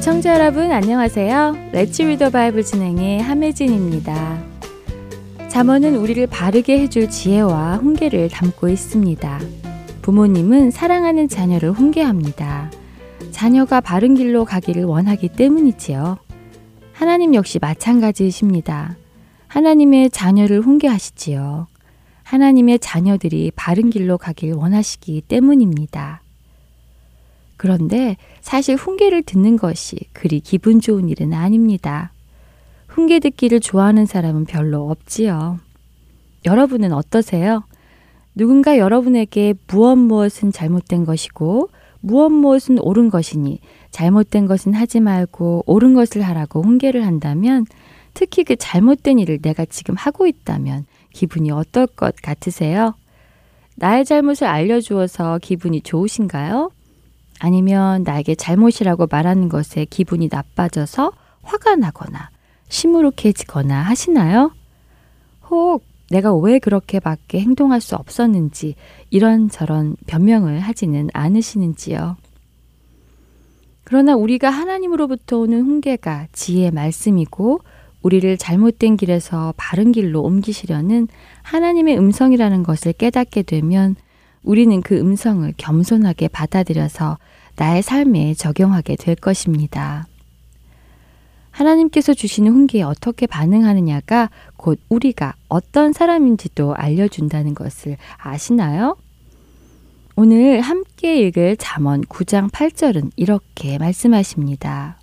애청자 0.00 0.32
여러분 0.32 0.72
안녕하세요. 0.72 1.72
레츠 1.72 2.00
리더 2.00 2.30
바이블 2.30 2.64
진행의 2.64 3.20
함혜진입니다. 3.20 4.42
잠언은 5.48 5.94
우리를 5.94 6.26
바르게 6.26 6.80
해줄 6.80 7.10
지혜와 7.10 7.76
훈계를 7.76 8.30
담고 8.30 8.70
있습니다. 8.70 9.40
부모님은 10.00 10.70
사랑하는 10.70 11.28
자녀를 11.28 11.72
훈계합니다. 11.72 12.70
자녀가 13.30 13.82
바른 13.82 14.14
길로 14.14 14.46
가기를 14.46 14.84
원하기 14.84 15.28
때문이지요. 15.36 16.16
하나님 16.94 17.34
역시 17.34 17.58
마찬가지이십니다. 17.60 18.96
하나님의 19.48 20.08
자녀를 20.08 20.62
훈계하시지요. 20.62 21.66
하나님의 22.22 22.78
자녀들이 22.78 23.52
바른 23.54 23.90
길로 23.90 24.16
가길 24.16 24.54
원하시기 24.54 25.20
때문입니다. 25.28 26.19
그런데 27.60 28.16
사실 28.40 28.74
훈계를 28.74 29.22
듣는 29.22 29.56
것이 29.56 29.98
그리 30.14 30.40
기분 30.40 30.80
좋은 30.80 31.10
일은 31.10 31.34
아닙니다. 31.34 32.10
훈계 32.88 33.18
듣기를 33.18 33.60
좋아하는 33.60 34.06
사람은 34.06 34.46
별로 34.46 34.90
없지요. 34.90 35.58
여러분은 36.46 36.94
어떠세요? 36.94 37.62
누군가 38.34 38.78
여러분에게 38.78 39.52
무엇 39.66 39.96
무엇은 39.96 40.52
잘못된 40.52 41.04
것이고 41.04 41.68
무엇 42.00 42.30
무엇은 42.30 42.78
옳은 42.80 43.10
것이니 43.10 43.60
잘못된 43.90 44.46
것은 44.46 44.72
하지 44.72 45.00
말고 45.00 45.64
옳은 45.66 45.92
것을 45.92 46.22
하라고 46.22 46.62
훈계를 46.62 47.04
한다면 47.04 47.66
특히 48.14 48.42
그 48.42 48.56
잘못된 48.56 49.18
일을 49.18 49.38
내가 49.42 49.66
지금 49.66 49.96
하고 49.96 50.26
있다면 50.26 50.86
기분이 51.12 51.50
어떨 51.50 51.86
것 51.88 52.16
같으세요? 52.22 52.94
나의 53.76 54.06
잘못을 54.06 54.46
알려주어서 54.46 55.40
기분이 55.42 55.82
좋으신가요? 55.82 56.70
아니면 57.40 58.02
나에게 58.04 58.34
잘못이라고 58.36 59.08
말하는 59.10 59.48
것에 59.48 59.86
기분이 59.86 60.28
나빠져서 60.30 61.12
화가 61.42 61.76
나거나 61.76 62.30
시무룩해지거나 62.68 63.82
하시나요? 63.82 64.52
혹 65.48 65.82
내가 66.10 66.34
왜 66.36 66.58
그렇게밖에 66.58 67.40
행동할 67.40 67.80
수 67.80 67.96
없었는지 67.96 68.74
이런저런 69.08 69.96
변명을 70.06 70.60
하지는 70.60 71.08
않으시는지요. 71.12 72.16
그러나 73.84 74.14
우리가 74.14 74.50
하나님으로부터 74.50 75.38
오는 75.38 75.62
훈계가 75.62 76.28
지혜의 76.32 76.72
말씀이고 76.72 77.60
우리를 78.02 78.36
잘못된 78.36 78.96
길에서 78.96 79.54
바른 79.56 79.92
길로 79.92 80.20
옮기시려는 80.22 81.08
하나님의 81.42 81.98
음성이라는 81.98 82.62
것을 82.64 82.92
깨닫게 82.92 83.42
되면 83.42 83.96
우리는 84.42 84.80
그 84.80 84.98
음성을 84.98 85.52
겸손하게 85.56 86.28
받아들여서 86.28 87.18
나의 87.56 87.82
삶에 87.82 88.34
적용하게 88.34 88.96
될 88.96 89.14
것입니다. 89.14 90.06
하나님께서 91.50 92.14
주시는 92.14 92.52
훈계에 92.52 92.82
어떻게 92.82 93.26
반응하느냐가 93.26 94.30
곧 94.56 94.80
우리가 94.88 95.34
어떤 95.48 95.92
사람인지도 95.92 96.74
알려준다는 96.74 97.54
것을 97.54 97.96
아시나요? 98.16 98.96
오늘 100.16 100.60
함께 100.60 101.20
읽을 101.22 101.56
잠언 101.56 102.02
9장 102.02 102.50
8절은 102.50 103.10
이렇게 103.16 103.78
말씀하십니다. 103.78 104.96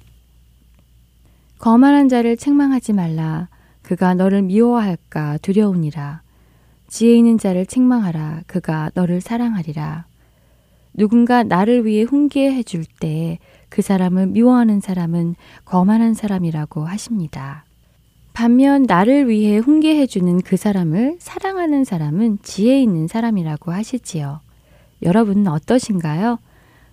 거만한 1.59 2.07
자를 2.07 2.37
책망하지 2.37 2.93
말라. 2.93 3.49
그가 3.81 4.13
너를 4.13 4.41
미워할까 4.43 5.37
두려우니라. 5.41 6.21
지혜 6.87 7.15
있는 7.15 7.37
자를 7.37 7.65
책망하라. 7.65 8.43
그가 8.47 8.91
너를 8.93 9.21
사랑하리라. 9.21 10.05
누군가 10.93 11.43
나를 11.43 11.85
위해 11.85 12.03
훈계해 12.03 12.63
줄 12.63 12.85
때 12.99 13.39
그 13.69 13.81
사람을 13.81 14.27
미워하는 14.27 14.79
사람은 14.79 15.35
거만한 15.65 16.13
사람이라고 16.13 16.85
하십니다. 16.85 17.65
반면 18.33 18.83
나를 18.83 19.27
위해 19.29 19.57
훈계해 19.57 20.05
주는 20.05 20.39
그 20.41 20.57
사람을 20.57 21.17
사랑하는 21.19 21.83
사람은 21.83 22.39
지혜 22.43 22.81
있는 22.81 23.07
사람이라고 23.07 23.71
하시지요. 23.71 24.41
여러분은 25.01 25.47
어떠신가요? 25.47 26.39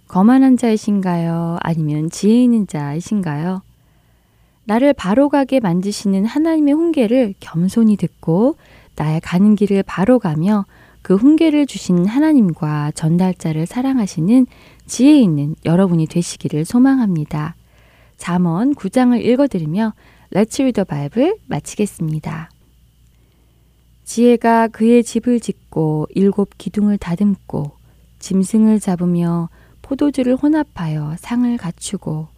거만한 0.08 0.56
자이신가요? 0.56 1.58
아니면 1.60 2.10
지혜 2.10 2.42
있는 2.44 2.66
자이신가요? 2.66 3.62
나를 4.64 4.94
바로 4.94 5.28
가게 5.28 5.60
만드시는 5.60 6.24
하나님의 6.24 6.72
훈계를 6.74 7.34
겸손히 7.40 7.96
듣고 7.96 8.56
나의 8.96 9.20
가는 9.20 9.54
길을 9.54 9.82
바로 9.84 10.18
가며 10.18 10.66
그 11.02 11.16
훈계를 11.16 11.66
주신 11.66 12.06
하나님과 12.06 12.92
전달자를 12.92 13.66
사랑하시는 13.66 14.46
지혜 14.86 15.20
있는 15.20 15.54
여러분이 15.64 16.06
되시기를 16.06 16.64
소망합니다. 16.64 17.56
잠언 18.16 18.74
9장을 18.74 19.22
읽어드리며 19.22 19.92
Let's 20.32 20.60
Read 20.60 20.72
the 20.72 20.84
Bible 20.84 21.34
마치겠습니다. 21.46 22.50
지혜가 24.04 24.68
그의 24.68 25.02
집을 25.02 25.40
짓고 25.40 26.06
일곱 26.14 26.56
기둥을 26.56 26.98
다듬고 26.98 27.72
짐승을 28.18 28.80
잡으며 28.80 29.48
포도주를 29.82 30.36
혼합하여 30.36 31.16
상을 31.18 31.56
갖추고 31.56 32.28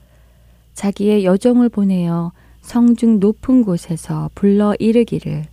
자기의 0.75 1.25
여정을 1.25 1.69
보내어 1.69 2.33
성중 2.62 3.21
높은 3.21 3.62
곳에서 3.62 4.31
불러 4.34 4.75
이르기를 4.78 5.47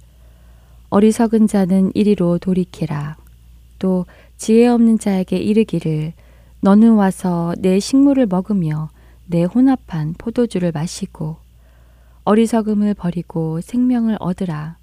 어리석은 0.94 1.48
자는 1.48 1.92
이리로 1.96 2.38
돌이키라. 2.38 3.18
또 3.80 4.06
지혜 4.38 4.68
없는 4.68 5.00
자에게 5.00 5.38
이르기를 5.38 6.14
너는 6.62 6.94
와서 6.94 7.56
내 7.58 7.80
식물을 7.80 8.28
먹으며 8.28 8.92
내 9.26 9.44
혼합한 9.44 10.14
포도주를 10.20 10.72
마시고 10.72 11.38
어리석음을 12.26 12.94
버리고 12.94 13.60
생명을 13.62 14.18
얻으라. 14.20 14.78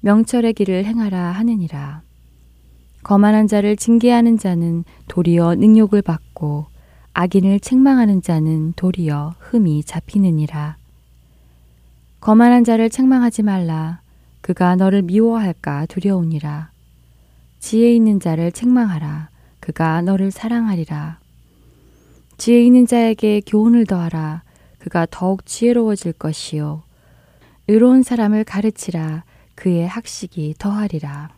명철의 0.00 0.52
길을 0.52 0.84
행하라 0.84 1.30
하느니라. 1.30 2.02
거만한 3.02 3.48
자를 3.48 3.76
징계하는 3.76 4.36
자는 4.36 4.84
도리어 5.08 5.54
능욕을 5.54 6.02
받고 6.02 6.66
악인을 7.14 7.60
책망하는 7.60 8.20
자는 8.20 8.74
도리어 8.76 9.36
흠이 9.38 9.84
잡히느니라. 9.84 10.76
거만한 12.20 12.64
자를 12.64 12.90
책망하지 12.90 13.42
말라. 13.42 14.03
그가 14.44 14.76
너를 14.76 15.00
미워할까 15.00 15.86
두려우니라. 15.86 16.70
지혜 17.60 17.94
있는 17.94 18.20
자를 18.20 18.52
책망하라. 18.52 19.30
그가 19.58 20.02
너를 20.02 20.30
사랑하리라. 20.30 21.18
지혜 22.36 22.62
있는 22.62 22.86
자에게 22.86 23.40
교훈을 23.46 23.86
더하라. 23.86 24.42
그가 24.80 25.06
더욱 25.10 25.46
지혜로워질 25.46 26.12
것이요. 26.12 26.82
의로운 27.68 28.02
사람을 28.02 28.44
가르치라. 28.44 29.24
그의 29.54 29.88
학식이 29.88 30.56
더하리라. 30.58 31.30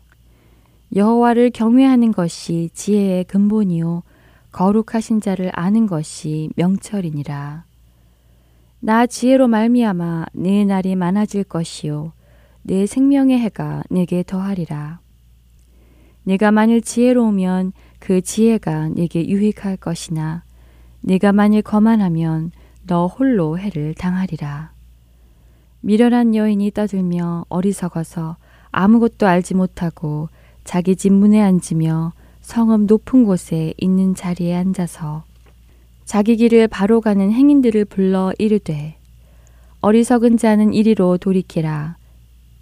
여호와를 0.97 1.51
경외하는 1.51 2.11
것이 2.11 2.71
지혜의 2.75 3.23
근본이요. 3.27 4.03
거룩하신 4.51 5.21
자를 5.21 5.53
아는 5.55 5.87
것이 5.87 6.51
명철이니라. 6.57 7.67
나 8.81 9.07
지혜로 9.07 9.47
말미암아 9.47 10.27
내 10.33 10.65
날이 10.65 10.97
많아질 10.97 11.45
것이요. 11.45 12.11
내 12.69 12.85
생명의 12.85 13.39
해가 13.39 13.85
내게 13.91 14.25
더하리라. 14.25 14.99
내가 16.25 16.51
만일 16.51 16.81
지혜로우면 16.81 17.73
그 18.01 18.21
지혜가 18.21 18.89
내게 18.89 19.25
유익할 19.25 19.77
것이나 19.77 20.43
내가 21.01 21.31
만일 21.31 21.63
거만하면 21.63 22.51
너 22.85 23.07
홀로 23.07 23.57
해를 23.57 23.95
당하리라. 23.95 24.73
미련한 25.81 26.35
여인이 26.35 26.73
떠들며 26.73 27.47
어리석어서 27.51 28.37
아무것도 28.73 29.29
알지 29.29 29.55
못하고 29.55 30.29
자기 30.65 30.97
집 30.97 31.13
문에 31.13 31.41
앉으며 31.41 32.15
성읍 32.41 32.87
높은 32.87 33.27
곳에 33.27 33.75
있는 33.77 34.17
자리에 34.17 34.57
앉아서 34.57 35.23
자기 36.05 36.35
길을 36.35 36.67
바로 36.67 37.01
가는 37.01 37.31
행인들을 37.31 37.85
불러 37.85 38.33
이르되 38.41 38.97
어리석은 39.83 40.37
자는 40.37 40.75
이리로 40.75 41.19
돌이키라 41.19 41.97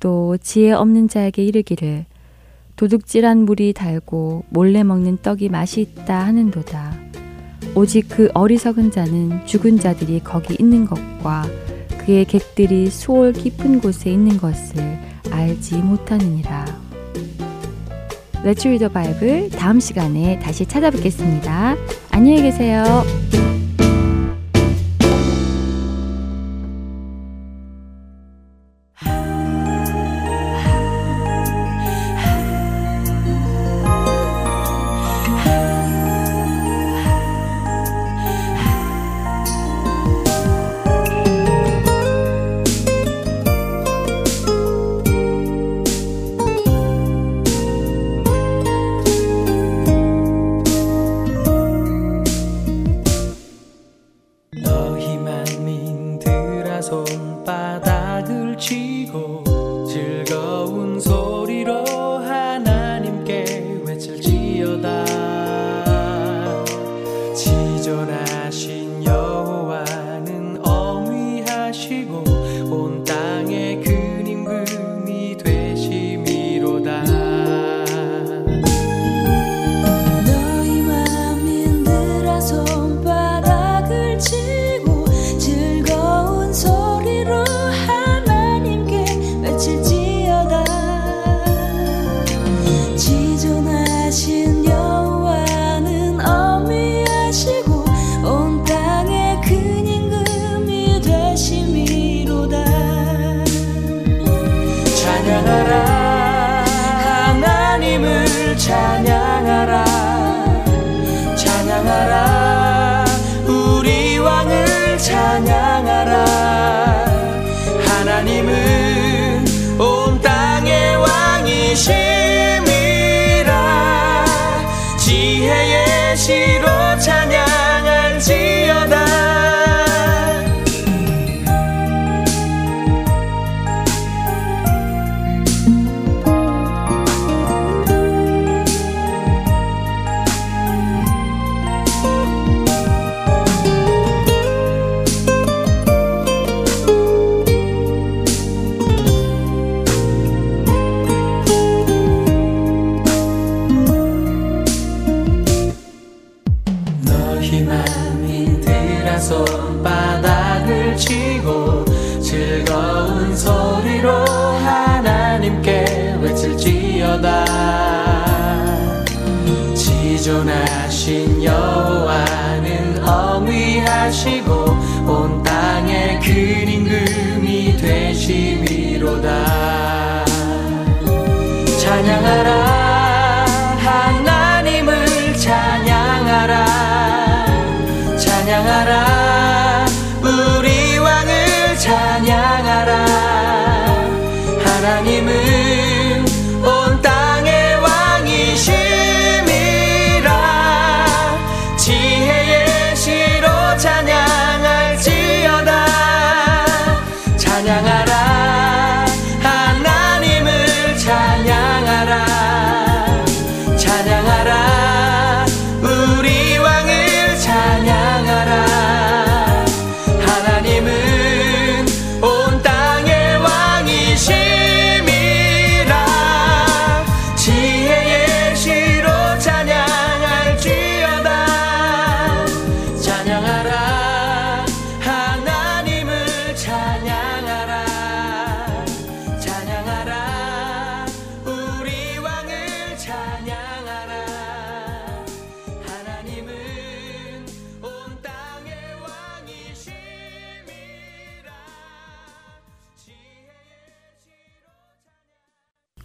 또 0.05 0.37
지혜 0.37 0.71
없는 0.71 1.09
자에게 1.09 1.43
이르기를 1.43 2.05
도둑질한 2.77 3.47
물이 3.47 3.73
달고 3.73 4.45
몰래 4.51 4.83
먹는 4.83 5.17
떡이 5.23 5.49
맛이 5.49 5.81
있다 5.81 6.27
하는도다. 6.27 6.95
오직 7.75 8.11
그 8.11 8.31
어리석은 8.35 8.91
자는 8.91 9.47
죽은 9.47 9.79
자들이 9.79 10.21
거기 10.23 10.57
있는 10.61 10.85
것과 10.85 11.47
그의 12.05 12.27
객들이 12.27 12.91
수월 12.91 13.33
깊은 13.33 13.81
곳에 13.81 14.13
있는 14.13 14.37
것을 14.37 14.77
알지 15.31 15.77
못하느니라. 15.77 16.67
Read 18.43 18.79
the 18.81 18.93
Bible 18.93 19.49
다음 19.49 19.81
시간에 19.81 20.39
다시 20.39 20.67
찾아뵙겠습니다. 20.67 21.77
안녕히 22.11 22.43
계세요. 22.43 22.85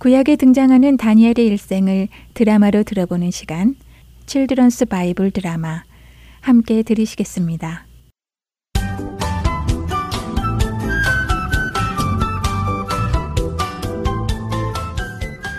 구약에 0.09 0.37
등장하는 0.37 0.97
다니엘의 0.97 1.45
일생을 1.45 2.07
드라마로 2.33 2.81
들어보는 2.81 3.29
시간, 3.29 3.75
Children's 4.25 4.85
Bible 4.85 5.29
드라마 5.29 5.83
함께 6.41 6.81
들으시겠습니다. 6.81 7.85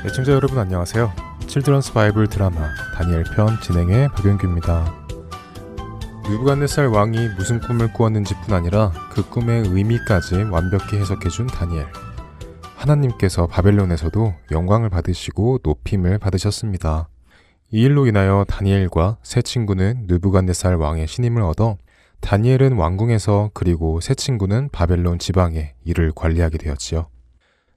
애청자 0.04 0.32
여러분 0.32 0.58
안녕하세요. 0.58 1.12
Children's 1.46 1.92
Bible 1.92 2.26
드라마 2.26 2.58
다니엘 2.96 3.22
편 3.36 3.60
진행의 3.60 4.08
박영규입니다. 4.08 4.92
느부갓네살 6.28 6.88
왕이 6.88 7.28
무슨 7.38 7.60
꿈을 7.60 7.92
꾸었는지뿐 7.92 8.52
아니라 8.52 8.90
그 9.12 9.22
꿈의 9.28 9.68
의미까지 9.68 10.42
완벽히 10.42 10.96
해석해준 10.96 11.46
다니엘. 11.46 11.86
하나님께서 12.80 13.46
바벨론에서도 13.46 14.34
영광을 14.52 14.88
받으시고 14.88 15.58
높임을 15.62 16.18
받으셨습니다. 16.18 17.10
이 17.72 17.82
일로 17.82 18.06
인하여 18.06 18.46
다니엘과 18.48 19.18
세 19.22 19.42
친구는 19.42 20.06
느부갓네살 20.08 20.76
왕의 20.76 21.06
신임을 21.06 21.42
얻어 21.42 21.76
다니엘은 22.20 22.72
왕궁에서 22.72 23.50
그리고 23.52 24.00
세 24.00 24.14
친구는 24.14 24.70
바벨론 24.72 25.18
지방에 25.18 25.74
일을 25.84 26.12
관리하게 26.14 26.56
되었지요. 26.56 27.08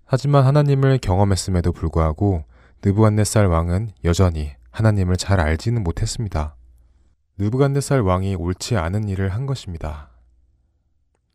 하지만 0.06 0.46
하나님을 0.46 1.00
경험했음에도 1.00 1.74
불구하고 1.74 2.46
느부갓네살 2.82 3.48
왕은 3.48 3.90
여전히 4.06 4.52
하나님을 4.72 5.18
잘 5.18 5.42
알지는 5.42 5.84
못했습니다. 5.84 6.56
느부갓네살 7.38 8.00
왕이 8.00 8.36
옳지 8.36 8.78
않은 8.78 9.10
일을 9.10 9.30
한 9.30 9.48
것입니다. 9.48 10.12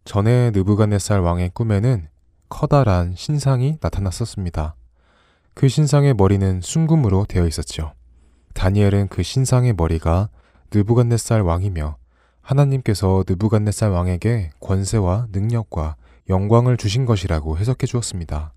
전에 0.07 0.53
느부갓네살 0.53 1.21
왕의 1.21 1.51
꿈에는 1.51 2.09
커다란 2.49 3.15
신상이 3.17 3.79
나타났었습니다. 3.81 4.75
그 5.55 5.69
신상의 5.69 6.15
머리는 6.15 6.61
순금으로 6.63 7.27
되어 7.27 7.47
있었죠. 7.47 7.93
다니엘은 8.55 9.09
그 9.09 9.23
신상의 9.23 9.75
머리가 9.75 10.29
느부갓네살 10.73 11.43
왕이며 11.43 11.97
하나님께서 12.41 13.25
느부갓네살 13.29 13.91
왕에게 13.91 14.51
권세와 14.61 15.29
능력과 15.33 15.97
영광을 16.29 16.77
주신 16.77 17.07
것이라고 17.07 17.59
해석해 17.59 17.87
주었습니다. 17.87 18.53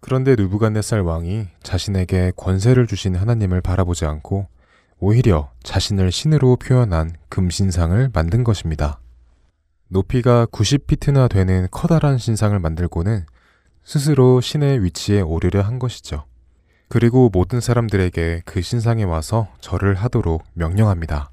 그런데 0.00 0.34
느부갓네살 0.34 1.00
왕이 1.00 1.46
자신에게 1.62 2.32
권세를 2.36 2.86
주신 2.86 3.14
하나님을 3.14 3.60
바라보지 3.60 4.06
않고 4.06 4.48
오히려 4.98 5.50
자신을 5.62 6.12
신으로 6.12 6.56
표현한 6.56 7.12
금신상을 7.28 8.10
만든 8.12 8.44
것입니다. 8.44 9.00
높이가 9.92 10.46
90피트나 10.46 11.28
되는 11.28 11.66
커다란 11.72 12.16
신상을 12.16 12.56
만들고는 12.56 13.26
스스로 13.82 14.40
신의 14.40 14.84
위치에 14.84 15.20
오르려 15.20 15.62
한 15.62 15.80
것이죠. 15.80 16.26
그리고 16.88 17.28
모든 17.32 17.60
사람들에게 17.60 18.42
그 18.44 18.62
신상에 18.62 19.02
와서 19.02 19.48
절을 19.60 19.96
하도록 19.96 20.44
명령합니다. 20.54 21.32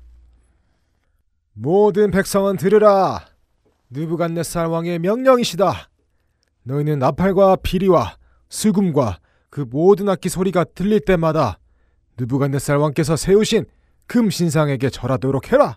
모든 1.54 2.10
백성은 2.10 2.58
들으라. 2.58 3.28
느부갓네살 3.92 4.66
왕의 4.66 5.00
명령이시다. 5.00 5.90
너희는 6.64 6.98
나팔과 6.98 7.58
비리와 7.58 8.18
수금과 8.50 9.20
그 9.52 9.66
모든 9.70 10.10
악기 10.10 10.30
소리가 10.30 10.64
들릴 10.64 11.00
때마다 11.02 11.60
느부갓네살 12.18 12.78
왕께서 12.78 13.16
세우신 13.16 13.66
금 14.08 14.32
신상에게 14.32 14.90
절하도록 14.90 15.52
해라. 15.52 15.76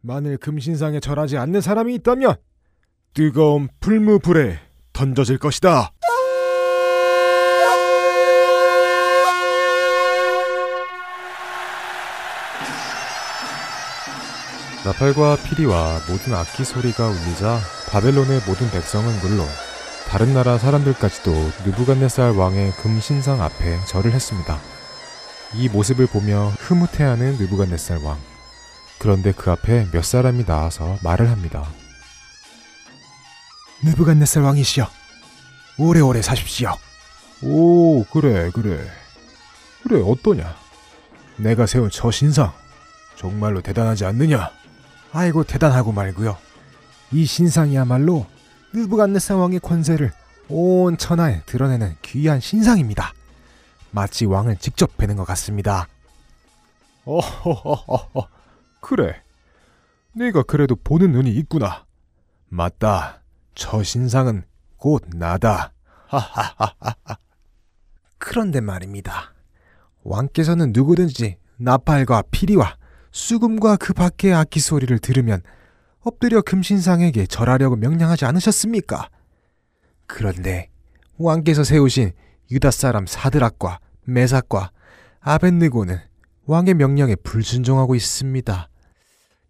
만일 0.00 0.36
금신상에 0.36 1.00
절하지 1.00 1.36
않는 1.38 1.60
사람이 1.60 1.94
있다면 1.96 2.36
뜨거운 3.14 3.68
풀무불에 3.80 4.58
던져질 4.92 5.38
것이다. 5.38 5.92
나팔과 14.84 15.36
피리와 15.44 16.00
모든 16.08 16.34
악기 16.34 16.64
소리가 16.64 17.08
울리자 17.08 17.58
바벨론의 17.90 18.40
모든 18.46 18.70
백성은 18.70 19.12
물론 19.20 19.46
다른 20.08 20.32
나라 20.32 20.56
사람들까지도 20.56 21.30
느부갓네살 21.66 22.30
왕의 22.30 22.72
금신상 22.72 23.42
앞에 23.42 23.84
절을 23.86 24.12
했습니다. 24.12 24.58
이 25.54 25.68
모습을 25.68 26.06
보며 26.06 26.52
흐뭇해하는 26.58 27.36
느부갓네살 27.38 27.98
왕. 27.98 28.18
그런데 28.98 29.32
그 29.32 29.50
앞에 29.50 29.88
몇 29.92 30.04
사람이 30.04 30.44
나와서 30.44 30.98
말을 31.02 31.30
합니다. 31.30 31.68
느부갓네살 33.84 34.42
왕이시여, 34.42 34.88
오래오래 35.78 36.20
사십시오. 36.20 36.76
오, 37.42 38.04
그래, 38.04 38.50
그래. 38.50 38.84
그래, 39.84 40.02
어떠냐? 40.04 40.56
내가 41.36 41.66
세운 41.66 41.88
저 41.90 42.10
신상, 42.10 42.52
정말로 43.16 43.60
대단하지 43.60 44.04
않느냐? 44.04 44.50
아이고, 45.12 45.44
대단하고 45.44 45.92
말고요. 45.92 46.36
이 47.12 47.24
신상이야말로 47.24 48.26
느부갓네살 48.74 49.36
왕의 49.36 49.60
권세를 49.60 50.12
온 50.48 50.98
천하에 50.98 51.42
드러내는 51.46 51.96
귀한 52.02 52.40
신상입니다. 52.40 53.12
마치 53.92 54.26
왕을 54.26 54.56
직접 54.56 54.96
뵈는 54.96 55.16
것 55.16 55.24
같습니다. 55.24 55.86
어허허허. 57.04 58.28
그래. 58.80 59.22
네가 60.12 60.42
그래도 60.44 60.76
보는 60.76 61.12
눈이 61.12 61.30
있구나. 61.30 61.86
맞다. 62.48 63.22
저 63.54 63.82
신상은 63.82 64.44
곧 64.76 65.04
나다. 65.14 65.72
하하하하하. 66.06 67.18
그런데 68.18 68.60
말입니다. 68.60 69.34
왕께서는 70.02 70.72
누구든지 70.72 71.36
나팔과 71.58 72.22
피리와 72.30 72.76
수금과 73.10 73.76
그 73.76 73.92
밖의 73.92 74.34
악기 74.34 74.60
소리를 74.60 74.96
들으면 74.98 75.42
엎드려 76.00 76.40
금신상에게 76.40 77.26
절하려고 77.26 77.76
명령하지 77.76 78.24
않으셨습니까? 78.24 79.08
그런데 80.06 80.70
왕께서 81.18 81.64
세우신 81.64 82.12
유다 82.50 82.70
사람 82.70 83.06
사드락과 83.06 83.80
메삭과 84.04 84.70
아벤느고는 85.20 85.98
왕의 86.48 86.74
명령에 86.74 87.14
불순종하고 87.16 87.94
있습니다. 87.94 88.68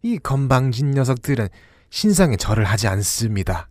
이 0.02 0.18
건방진 0.18 0.90
녀석들은 0.90 1.48
신상에 1.90 2.36
절을 2.36 2.64
하지 2.64 2.88
않습니다. 2.88 3.68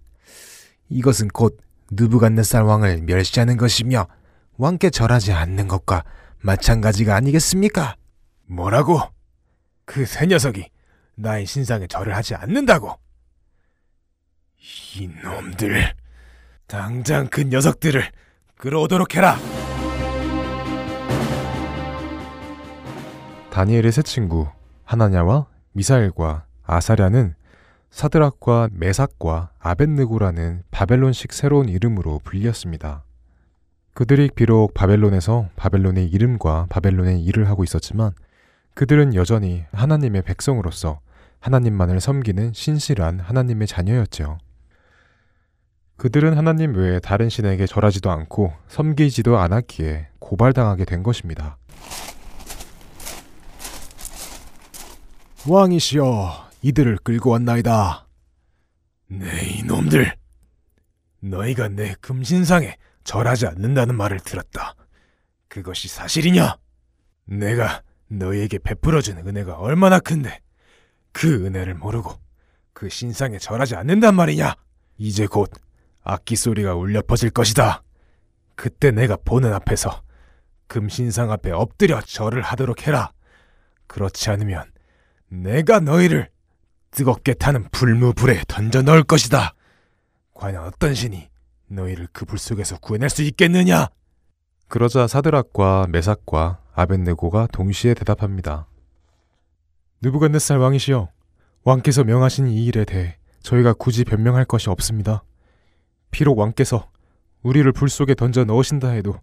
이것은 0.87 1.27
곧 1.27 1.59
느부갓네살 1.91 2.63
왕을 2.63 3.01
멸시하는 3.01 3.57
것이며 3.57 4.07
왕께 4.57 4.89
절하지 4.89 5.33
않는 5.33 5.67
것과 5.67 6.05
마찬가지가 6.39 7.15
아니겠습니까? 7.15 7.95
뭐라고? 8.45 9.01
그 9.83 10.05
새 10.05 10.25
녀석이 10.25 10.69
나의 11.15 11.45
신상에 11.45 11.85
절을 11.87 12.15
하지 12.15 12.33
않는다고? 12.33 12.97
이놈들, 14.95 15.93
당장 16.65 17.27
그 17.27 17.41
녀석들을 17.43 18.09
끌어오도록 18.57 19.15
해라! 19.15 19.37
다니엘의 23.57 23.91
세 23.91 24.03
친구 24.03 24.47
하나냐와 24.83 25.47
미사엘과 25.71 26.45
아사랴는 26.61 27.33
사드락과 27.89 28.69
메삭과 28.71 29.49
아벤느고라는 29.57 30.61
바벨론식 30.69 31.33
새로운 31.33 31.67
이름으로 31.67 32.21
불렸습니다. 32.23 33.03
그들이 33.95 34.29
비록 34.35 34.75
바벨론에서 34.75 35.49
바벨론의 35.55 36.05
이름과 36.05 36.67
바벨론의 36.69 37.23
일을 37.23 37.49
하고 37.49 37.63
있었지만 37.63 38.11
그들은 38.75 39.15
여전히 39.15 39.65
하나님의 39.71 40.21
백성으로서 40.21 40.99
하나님만을 41.39 41.99
섬기는 41.99 42.53
신실한 42.53 43.21
하나님의 43.21 43.65
자녀였죠. 43.65 44.37
그들은 45.95 46.37
하나님 46.37 46.75
외에 46.75 46.99
다른 46.99 47.27
신에게 47.27 47.65
절하지도 47.65 48.11
않고 48.11 48.53
섬기지도 48.67 49.39
않았기에 49.39 50.09
고발당하게 50.19 50.85
된 50.85 51.01
것입니다. 51.01 51.57
왕이시여, 55.45 56.49
이들을 56.61 56.97
끌고 57.03 57.29
왔나이다. 57.31 58.07
네 59.09 59.45
이놈들, 59.59 60.15
너희가 61.19 61.69
내 61.69 61.95
금신상에 62.01 62.75
절하지 63.03 63.47
않는다는 63.47 63.95
말을 63.95 64.19
들었다. 64.19 64.75
그것이 65.47 65.87
사실이냐? 65.87 66.57
내가 67.25 67.83
너희에게 68.07 68.57
베풀어준 68.59 69.17
은혜가 69.19 69.57
얼마나 69.57 69.99
큰데 69.99 70.41
그 71.11 71.45
은혜를 71.45 71.75
모르고 71.75 72.13
그 72.73 72.89
신상에 72.89 73.37
절하지 73.37 73.75
않는단 73.75 74.15
말이냐? 74.15 74.55
이제 74.97 75.27
곧 75.27 75.51
악기 76.03 76.35
소리가 76.35 76.75
울려 76.75 77.01
퍼질 77.01 77.29
것이다. 77.29 77.83
그때 78.55 78.91
내가 78.91 79.15
보는 79.17 79.53
앞에서 79.53 80.01
금신상 80.67 81.31
앞에 81.31 81.51
엎드려 81.51 82.01
절을 82.01 82.41
하도록 82.41 82.85
해라. 82.85 83.11
그렇지 83.87 84.29
않으면 84.29 84.69
내가 85.29 85.79
너희를 85.79 86.29
뜨겁게 86.91 87.33
타는 87.33 87.67
불무불에 87.71 88.43
던져 88.47 88.81
넣을 88.81 89.03
것이다. 89.03 89.53
과연 90.33 90.63
어떤 90.65 90.93
신이 90.93 91.29
너희를 91.67 92.07
그 92.13 92.25
불 92.25 92.39
속에서 92.39 92.77
구해낼 92.79 93.09
수 93.09 93.23
있겠느냐? 93.23 93.87
그러자 94.67 95.07
사드락과 95.07 95.87
메삭과 95.89 96.61
아벤네고가 96.73 97.47
동시에 97.51 97.93
대답합니다. 97.93 98.67
느부갓네살 100.01 100.57
왕이시여, 100.59 101.09
왕께서 101.63 102.03
명하신 102.03 102.47
이 102.47 102.65
일에 102.65 102.85
대해 102.85 103.17
저희가 103.41 103.73
굳이 103.73 104.03
변명할 104.03 104.45
것이 104.45 104.69
없습니다. 104.69 105.23
비록 106.11 106.37
왕께서 106.37 106.89
우리를 107.43 107.69
불 107.71 107.89
속에 107.89 108.13
던져 108.13 108.43
넣으신다 108.45 108.89
해도 108.89 109.19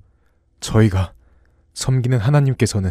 저희가 0.61 1.12
섬기는 1.75 2.18
하나님께서는 2.18 2.90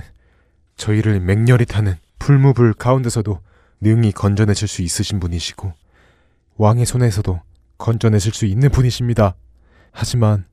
저희를 0.75 1.19
맹렬히 1.19 1.65
타는 1.65 1.95
불무불 2.23 2.73
가운데서도 2.75 3.41
능히 3.81 4.13
건져내실 4.13 4.69
수 4.69 4.81
있으신 4.81 5.19
분이시고 5.19 5.73
왕의 6.55 6.85
손에서도 6.85 7.41
건져내실 7.77 8.33
수 8.33 8.45
있는 8.45 8.69
분이십니다. 8.69 9.35
하지만 9.91 10.45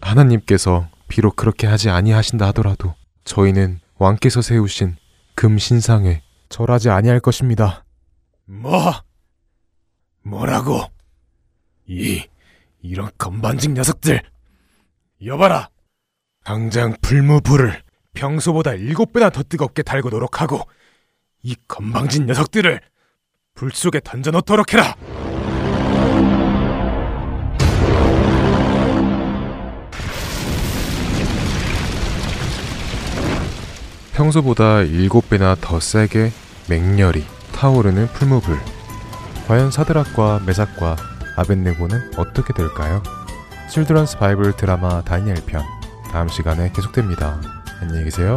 하나님께서 0.00 0.88
비록 1.08 1.36
그렇게 1.36 1.66
하지 1.66 1.90
아니하신다 1.90 2.46
하더라도 2.46 2.94
저희는 3.24 3.80
왕께서 3.98 4.40
세우신 4.40 4.96
금 5.34 5.58
신상에 5.58 6.22
절하지 6.48 6.88
아니할 6.88 7.20
것입니다. 7.20 7.84
뭐? 8.46 8.94
뭐라고? 10.22 10.80
이 11.86 12.24
이런 12.80 13.10
건반직 13.18 13.72
녀석들. 13.72 14.22
여봐라. 15.22 15.68
당장 16.42 16.96
풀무불을 17.02 17.82
평소보다 18.14 18.72
일곱 18.72 19.12
배나 19.12 19.28
더 19.28 19.42
뜨겁게 19.42 19.82
달고 19.82 20.08
노력하고 20.08 20.62
이 21.42 21.56
건방진 21.66 22.26
녀석들을 22.26 22.80
불 23.54 23.70
속에 23.72 24.00
던져놓도록 24.02 24.72
해라. 24.72 24.94
평소보다 34.14 34.82
일곱 34.82 35.28
배나 35.30 35.56
더 35.60 35.80
세게 35.80 36.30
맹렬히 36.68 37.24
타오르는 37.52 38.06
풀무불. 38.08 38.58
과연 39.48 39.70
사드락과 39.70 40.42
메삭과 40.46 40.96
아벤네고는 41.36 42.12
어떻게 42.16 42.52
될까요? 42.52 43.02
칠드런스 43.68 44.18
바이블 44.18 44.52
드라마 44.52 45.02
다니엘 45.02 45.44
편 45.46 45.62
다음 46.12 46.28
시간에 46.28 46.70
계속됩니다. 46.72 47.40
안녕히 47.80 48.04
계세요. 48.04 48.36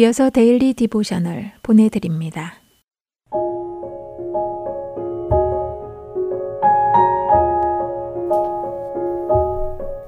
이어서 0.00 0.30
Daily 0.30 0.72
Devotional 0.72 1.52
보내드립니다. 1.62 2.54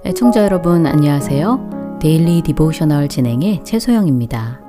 애청자 0.07 0.45
여러분 0.45 0.87
안녕하세요. 0.87 1.99
Daily 2.01 2.41
Devotional 2.41 3.09
진행의 3.09 3.65
최소영입니다. 3.67 4.63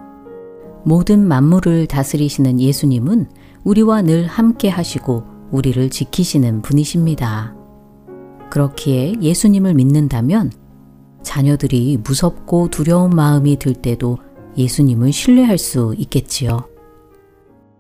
모든 0.84 1.26
만물을 1.26 1.88
다스리시는 1.88 2.60
예수님은 2.60 3.30
우리와 3.64 4.02
늘 4.02 4.28
함께 4.28 4.68
하시고 4.68 5.24
우리를 5.52 5.90
지키시는 5.90 6.62
분이십니다. 6.64 7.56
그렇기에 8.50 9.14
예수님을 9.22 9.74
믿는다면 9.74 10.52
자녀들이 11.22 12.00
무섭고 12.04 12.68
두려운 12.72 13.12
마음이 13.12 13.58
들 13.58 13.74
때도 13.74 14.18
예수님을 14.58 15.12
신뢰할 15.12 15.58
수 15.58 15.96
있겠지요. 15.98 16.70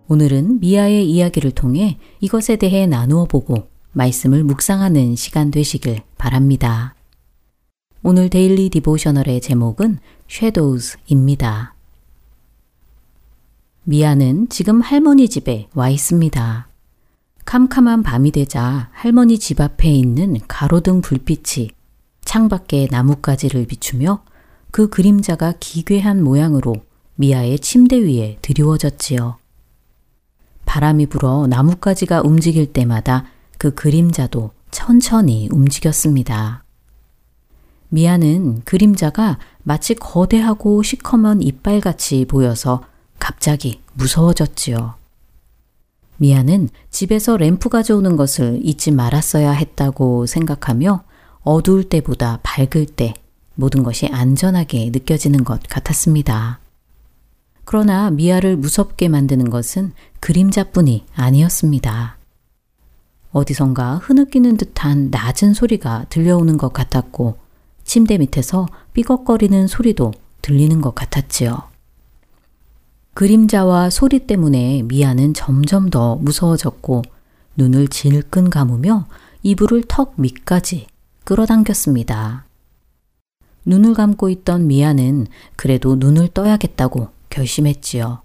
오늘은 0.07 0.59
미아의 0.59 1.09
이야기를 1.09 1.51
통해 1.51 1.97
이것에 2.19 2.55
대해 2.55 2.87
나누어 2.87 3.25
보고 3.25 3.67
말씀을 3.93 4.43
묵상하는 4.43 5.15
시간 5.15 5.51
되시길 5.51 6.01
바랍니다. 6.17 6.95
오늘 8.01 8.29
Daily 8.29 8.69
Devotional의 8.69 9.39
제목은 9.39 9.99
Shadows입니다. 10.29 11.75
미아는 13.85 14.49
지금 14.49 14.81
할머니 14.81 15.29
집에 15.29 15.67
와 15.73 15.89
있습니다. 15.89 16.67
캄캄한 17.45 18.03
밤이 18.03 18.31
되자 18.31 18.89
할머니 18.91 19.37
집 19.37 19.61
앞에 19.61 19.89
있는 19.89 20.37
가로등 20.47 21.01
불빛이 21.01 21.69
창밖에 22.23 22.87
나뭇가지를 22.89 23.67
비추며 23.67 24.23
그 24.73 24.89
그림자가 24.89 25.53
기괴한 25.59 26.23
모양으로 26.23 26.73
미아의 27.13 27.59
침대 27.59 27.95
위에 27.95 28.39
드리워졌지요. 28.41 29.37
바람이 30.65 31.05
불어 31.05 31.45
나뭇가지가 31.45 32.23
움직일 32.23 32.73
때마다 32.73 33.25
그 33.59 33.75
그림자도 33.75 34.49
천천히 34.71 35.47
움직였습니다. 35.51 36.63
미아는 37.89 38.63
그림자가 38.65 39.37
마치 39.61 39.93
거대하고 39.93 40.81
시커먼 40.81 41.43
이빨같이 41.43 42.25
보여서 42.25 42.81
갑자기 43.19 43.79
무서워졌지요. 43.93 44.95
미아는 46.17 46.69
집에서 46.89 47.37
램프 47.37 47.69
가져오는 47.69 48.15
것을 48.15 48.59
잊지 48.63 48.89
말았어야 48.89 49.51
했다고 49.51 50.25
생각하며 50.25 51.03
어두울 51.43 51.83
때보다 51.83 52.39
밝을 52.41 52.87
때 52.87 53.13
모든 53.55 53.83
것이 53.83 54.07
안전하게 54.07 54.89
느껴지는 54.91 55.43
것 55.43 55.61
같았습니다. 55.69 56.59
그러나 57.65 58.11
미아를 58.11 58.57
무섭게 58.57 59.07
만드는 59.07 59.49
것은 59.49 59.93
그림자뿐이 60.19 61.05
아니었습니다. 61.15 62.17
어디선가 63.31 63.97
흐느끼는 63.97 64.57
듯한 64.57 65.09
낮은 65.09 65.53
소리가 65.53 66.05
들려오는 66.09 66.57
것 66.57 66.71
같았고 66.71 67.37
침대 67.83 68.17
밑에서 68.17 68.67
삐걱거리는 68.93 69.67
소리도 69.67 70.13
들리는 70.41 70.81
것 70.81 70.93
같았지요. 70.93 71.63
그림자와 73.13 73.89
소리 73.89 74.19
때문에 74.19 74.83
미아는 74.83 75.33
점점 75.33 75.89
더 75.89 76.15
무서워졌고 76.15 77.03
눈을 77.55 77.87
질끈 77.87 78.49
감으며 78.49 79.05
이불을 79.43 79.83
턱 79.87 80.13
밑까지 80.17 80.87
끌어당겼습니다. 81.23 82.45
눈을 83.65 83.93
감고 83.93 84.29
있던 84.29 84.67
미아는 84.67 85.27
그래도 85.55 85.95
눈을 85.95 86.29
떠야겠다고 86.29 87.09
결심했지요. 87.29 88.21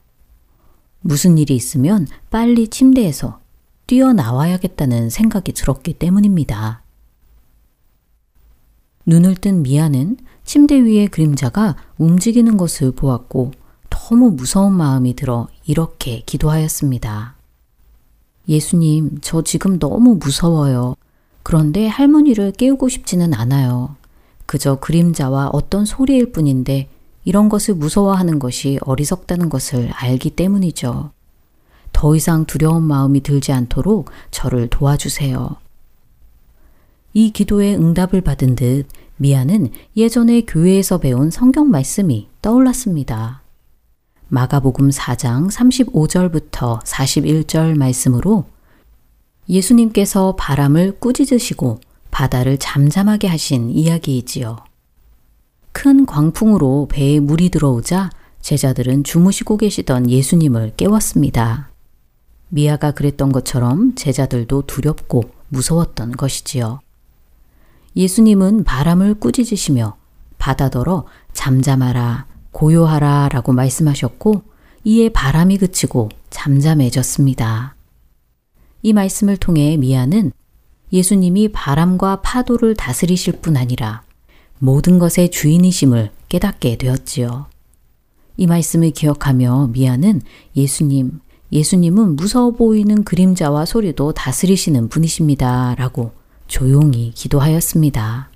무슨 1.00 1.38
일이 1.38 1.54
있으면 1.54 2.06
빨리 2.30 2.68
침대에서 2.68 3.40
뛰어나와야겠다는 3.86 5.10
생각이 5.10 5.52
들었기 5.52 5.94
때문입니다. 5.94 6.82
눈을 9.06 9.36
뜬 9.36 9.62
미아는 9.62 10.18
침대 10.44 10.82
위의 10.82 11.08
그림자가 11.08 11.76
움직이는 11.96 12.56
것을 12.56 12.92
보았고 12.92 13.52
너무 13.88 14.30
무서운 14.30 14.74
마음이 14.74 15.14
들어 15.14 15.48
이렇게 15.66 16.22
기도하였습니다. 16.26 17.34
예수님, 18.48 19.18
저 19.20 19.42
지금 19.42 19.78
너무 19.78 20.16
무서워요. 20.16 20.94
그런데 21.42 21.86
할머니를 21.86 22.52
깨우고 22.52 22.88
싶지는 22.88 23.34
않아요. 23.34 23.97
그저 24.48 24.76
그림자와 24.76 25.50
어떤 25.52 25.84
소리일 25.84 26.32
뿐인데 26.32 26.88
이런 27.26 27.50
것을 27.50 27.74
무서워하는 27.74 28.38
것이 28.38 28.78
어리석다는 28.80 29.50
것을 29.50 29.90
알기 29.92 30.30
때문이죠. 30.30 31.10
더 31.92 32.16
이상 32.16 32.46
두려운 32.46 32.82
마음이 32.82 33.22
들지 33.22 33.52
않도록 33.52 34.10
저를 34.30 34.68
도와주세요. 34.68 35.56
이 37.12 37.30
기도에 37.30 37.74
응답을 37.74 38.22
받은 38.22 38.56
듯 38.56 38.86
미아는 39.18 39.70
예전에 39.98 40.40
교회에서 40.46 40.96
배운 40.96 41.30
성경 41.30 41.70
말씀이 41.70 42.28
떠올랐습니다. 42.40 43.42
마가복음 44.28 44.88
4장 44.88 45.50
35절부터 45.50 46.82
41절 46.84 47.76
말씀으로 47.76 48.46
예수님께서 49.46 50.36
바람을 50.36 51.00
꾸짖으시고 51.00 51.80
바다를 52.10 52.58
잠잠하게 52.58 53.28
하신 53.28 53.70
이야기이지요. 53.70 54.56
큰 55.72 56.06
광풍으로 56.06 56.88
배에 56.90 57.20
물이 57.20 57.50
들어오자 57.50 58.10
제자들은 58.40 59.04
주무시고 59.04 59.56
계시던 59.58 60.10
예수님을 60.10 60.72
깨웠습니다. 60.76 61.70
미아가 62.48 62.92
그랬던 62.92 63.30
것처럼 63.32 63.94
제자들도 63.94 64.62
두렵고 64.62 65.30
무서웠던 65.48 66.12
것이지요. 66.12 66.80
예수님은 67.94 68.64
바람을 68.64 69.14
꾸짖으시며 69.14 69.96
바다더러 70.38 71.06
잠잠하라, 71.32 72.26
고요하라 72.52 73.28
라고 73.30 73.52
말씀하셨고 73.52 74.42
이에 74.84 75.08
바람이 75.10 75.58
그치고 75.58 76.08
잠잠해졌습니다. 76.30 77.74
이 78.82 78.92
말씀을 78.92 79.36
통해 79.36 79.76
미아는 79.76 80.32
예수님이 80.92 81.48
바람과 81.48 82.22
파도를 82.22 82.74
다스리실 82.74 83.40
뿐 83.40 83.56
아니라 83.56 84.02
모든 84.58 84.98
것의 84.98 85.30
주인이심을 85.30 86.10
깨닫게 86.28 86.76
되었지요. 86.76 87.46
이 88.36 88.46
말씀을 88.46 88.90
기억하며 88.90 89.70
미아는 89.72 90.22
예수님, 90.56 91.20
예수님은 91.52 92.16
무서워 92.16 92.52
보이는 92.52 93.04
그림자와 93.04 93.64
소리도 93.64 94.12
다스리시는 94.12 94.88
분이십니다. 94.88 95.74
라고 95.76 96.12
조용히 96.46 97.12
기도하였습니다. 97.14 98.30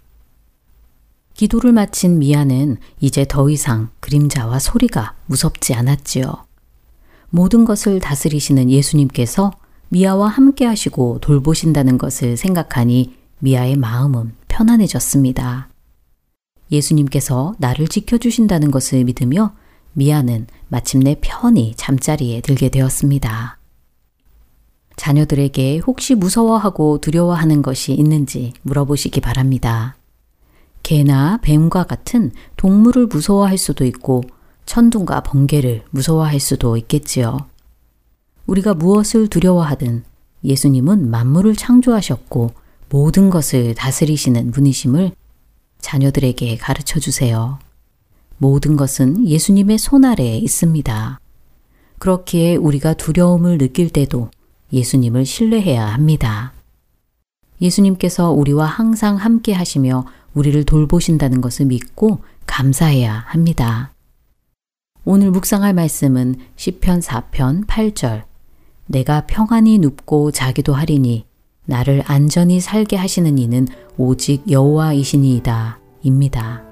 기도를 1.35 1.73
마친 1.73 2.19
미아는 2.19 2.77
이제 3.01 3.25
더 3.29 3.49
이상 3.49 3.88
그림자와 4.01 4.59
소리가 4.59 5.15
무섭지 5.27 5.75
않았지요. 5.75 6.45
모든 7.31 7.65
것을 7.65 8.01
다스리시는 8.01 8.71
예수님께서 8.71 9.53
미아와 9.92 10.28
함께 10.28 10.64
하시고 10.64 11.18
돌보신다는 11.20 11.98
것을 11.98 12.38
생각하니 12.38 13.14
미아의 13.40 13.76
마음은 13.76 14.33
편안해졌습니다. 14.48 15.68
예수님께서 16.70 17.55
나를 17.59 17.88
지켜주신다는 17.88 18.70
것을 18.70 19.05
믿으며 19.05 19.52
미아는 19.92 20.46
마침내 20.68 21.16
편히 21.20 21.74
잠자리에 21.76 22.40
들게 22.40 22.70
되었습니다. 22.70 23.59
자녀들에게 24.96 25.83
혹시 25.87 26.14
무서워하고 26.14 26.96
두려워하는 27.02 27.61
것이 27.61 27.92
있는지 27.92 28.55
물어보시기 28.62 29.20
바랍니다. 29.20 29.96
개나 30.83 31.38
뱀과 31.42 31.83
같은 31.83 32.33
동물을 32.57 33.09
무서워할 33.09 33.59
수도 33.59 33.85
있고 33.85 34.22
천둥과 34.64 35.22
번개를 35.24 35.85
무서워할 35.90 36.40
수도 36.40 36.78
있겠지요. 36.78 37.52
우리가 38.46 38.74
무엇을 38.74 39.28
두려워하든 39.28 40.05
예수님은 40.44 41.11
만물을 41.11 41.55
창조하셨고 41.57 42.50
모든 42.88 43.31
것을 43.31 43.74
다스리시는 43.74 44.50
분이심을 44.50 45.12
자녀들에게 45.81 46.57
가르쳐 46.57 47.00
주세요. 47.00 47.59
모든 48.38 48.76
것은 48.76 49.26
예수님의 49.26 49.78
손 49.78 50.05
아래에 50.05 50.37
있습니다. 50.38 51.20
그렇기에 51.98 52.57
우리가 52.57 52.94
두려움을 52.94 53.59
느낄 53.59 53.88
때도 53.90 54.31
예수님을 54.72 55.24
신뢰해야 55.24 55.87
합니다. 55.87 56.52
예수님께서 57.61 58.33
우리와 58.33 58.66
항상 58.66 59.16
함께 59.16 59.52
하시며 59.52 60.05
우리를 60.35 60.64
돌보신다는 60.64 61.40
것을 61.40 61.66
믿고 61.66 62.18
감사해야 62.46 63.24
합니다. 63.28 63.92
오늘 65.05 65.31
묵상할 65.31 65.72
말씀은 65.74 66.37
시편 66.57 67.00
4편 67.00 67.66
8절 67.66 68.32
내가 68.87 69.25
평안히 69.27 69.79
눕고 69.79 70.31
자기도 70.33 70.75
하리니 70.75 71.27
나를 71.66 72.03
안전히 72.07 72.61
살게 72.61 72.97
하시는 72.97 73.38
이는 73.38 73.66
오직 73.97 74.51
여호와이시니이다. 74.51 75.79
입니다. 76.03 76.62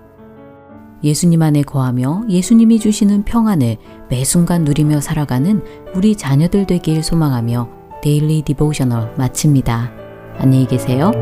예수님 1.02 1.40
안에 1.40 1.62
거하며 1.62 2.24
예수님이 2.28 2.78
주시는 2.78 3.24
평안을 3.24 3.76
매 4.08 4.24
순간 4.24 4.64
누리며 4.64 5.00
살아가는 5.00 5.62
우리 5.94 6.16
자녀들 6.16 6.66
되길 6.66 7.02
소망하며 7.02 7.68
Daily 8.02 8.42
Devotional 8.42 9.14
마칩니다. 9.16 9.92
안녕히 10.38 10.66
계세요. 10.66 11.12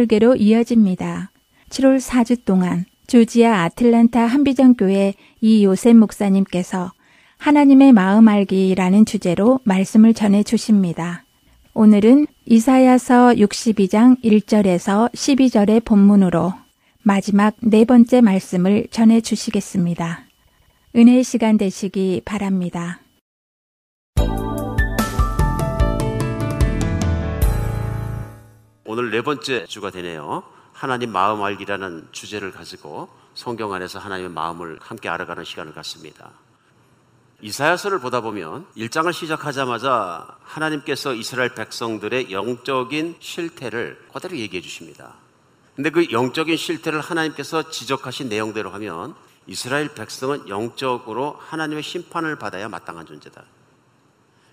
설계로 0.00 0.36
이어집니다. 0.36 1.30
7월 1.68 2.00
4주 2.00 2.44
동안 2.44 2.86
조지아 3.06 3.64
아틀란타 3.64 4.24
한비전교회 4.24 5.14
이 5.42 5.64
요셉 5.64 5.96
목사님께서 5.96 6.92
하나님의 7.36 7.92
마음 7.92 8.28
알기라는 8.28 9.04
주제로 9.04 9.60
말씀을 9.64 10.14
전해 10.14 10.42
주십니다. 10.42 11.24
오늘은 11.74 12.26
이사야서 12.46 13.34
62장 13.34 14.22
1절에서 14.22 15.12
12절의 15.12 15.84
본문으로 15.84 16.54
마지막 17.02 17.56
네 17.60 17.84
번째 17.84 18.20
말씀을 18.22 18.86
전해 18.90 19.20
주시겠습니다. 19.20 20.24
은혜의 20.96 21.24
시간 21.24 21.58
되시기 21.58 22.22
바랍니다. 22.24 23.00
오늘 28.84 29.10
네 29.10 29.20
번째 29.22 29.66
주가 29.66 29.90
되네요. 29.90 30.42
하나님 30.72 31.12
마음 31.12 31.42
알기라는 31.42 32.08
주제를 32.12 32.50
가지고 32.50 33.10
성경 33.34 33.72
안에서 33.74 33.98
하나님의 33.98 34.30
마음을 34.30 34.78
함께 34.80 35.08
알아가는 35.08 35.44
시간을 35.44 35.74
갖습니다. 35.74 36.30
이사야서를 37.42 38.00
보다 38.00 38.20
보면 38.20 38.66
1장을 38.76 39.12
시작하자마자 39.12 40.38
하나님께서 40.42 41.14
이스라엘 41.14 41.54
백성들의 41.54 42.32
영적인 42.32 43.16
실태를 43.18 44.06
그대로 44.12 44.36
얘기해 44.36 44.62
주십니다. 44.62 45.14
근데 45.76 45.90
그 45.90 46.10
영적인 46.10 46.56
실태를 46.56 47.00
하나님께서 47.00 47.70
지적하신 47.70 48.28
내용대로 48.28 48.70
하면 48.70 49.14
이스라엘 49.46 49.92
백성은 49.94 50.48
영적으로 50.48 51.36
하나님의 51.38 51.82
심판을 51.82 52.36
받아야 52.36 52.68
마땅한 52.68 53.06
존재다. 53.06 53.42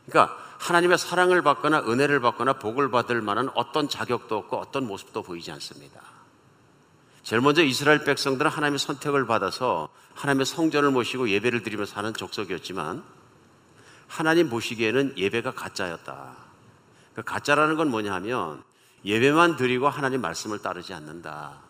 그러니까 0.05 0.37
하나님의 0.59 0.97
사랑을 0.97 1.41
받거나 1.41 1.79
은혜를 1.81 2.19
받거나 2.19 2.53
복을 2.53 2.89
받을 2.89 3.21
만한 3.21 3.49
어떤 3.55 3.87
자격도 3.87 4.37
없고 4.37 4.57
어떤 4.57 4.87
모습도 4.87 5.23
보이지 5.23 5.51
않습니다. 5.51 6.01
제일 7.23 7.41
먼저 7.41 7.61
이스라엘 7.61 8.03
백성들은 8.03 8.49
하나님의 8.49 8.79
선택을 8.79 9.27
받아서 9.27 9.89
하나님의 10.15 10.45
성전을 10.45 10.91
모시고 10.91 11.29
예배를 11.29 11.61
드리며 11.61 11.85
사는 11.85 12.13
족속이었지만 12.13 13.03
하나님 14.07 14.49
보시기에는 14.49 15.17
예배가 15.17 15.51
가짜였다. 15.51 16.37
그 17.13 17.23
가짜라는 17.23 17.75
건 17.75 17.89
뭐냐 17.89 18.13
하면 18.15 18.63
예배만 19.03 19.57
드리고 19.57 19.89
하나님 19.89 20.21
말씀을 20.21 20.59
따르지 20.59 20.93
않는다. 20.93 21.61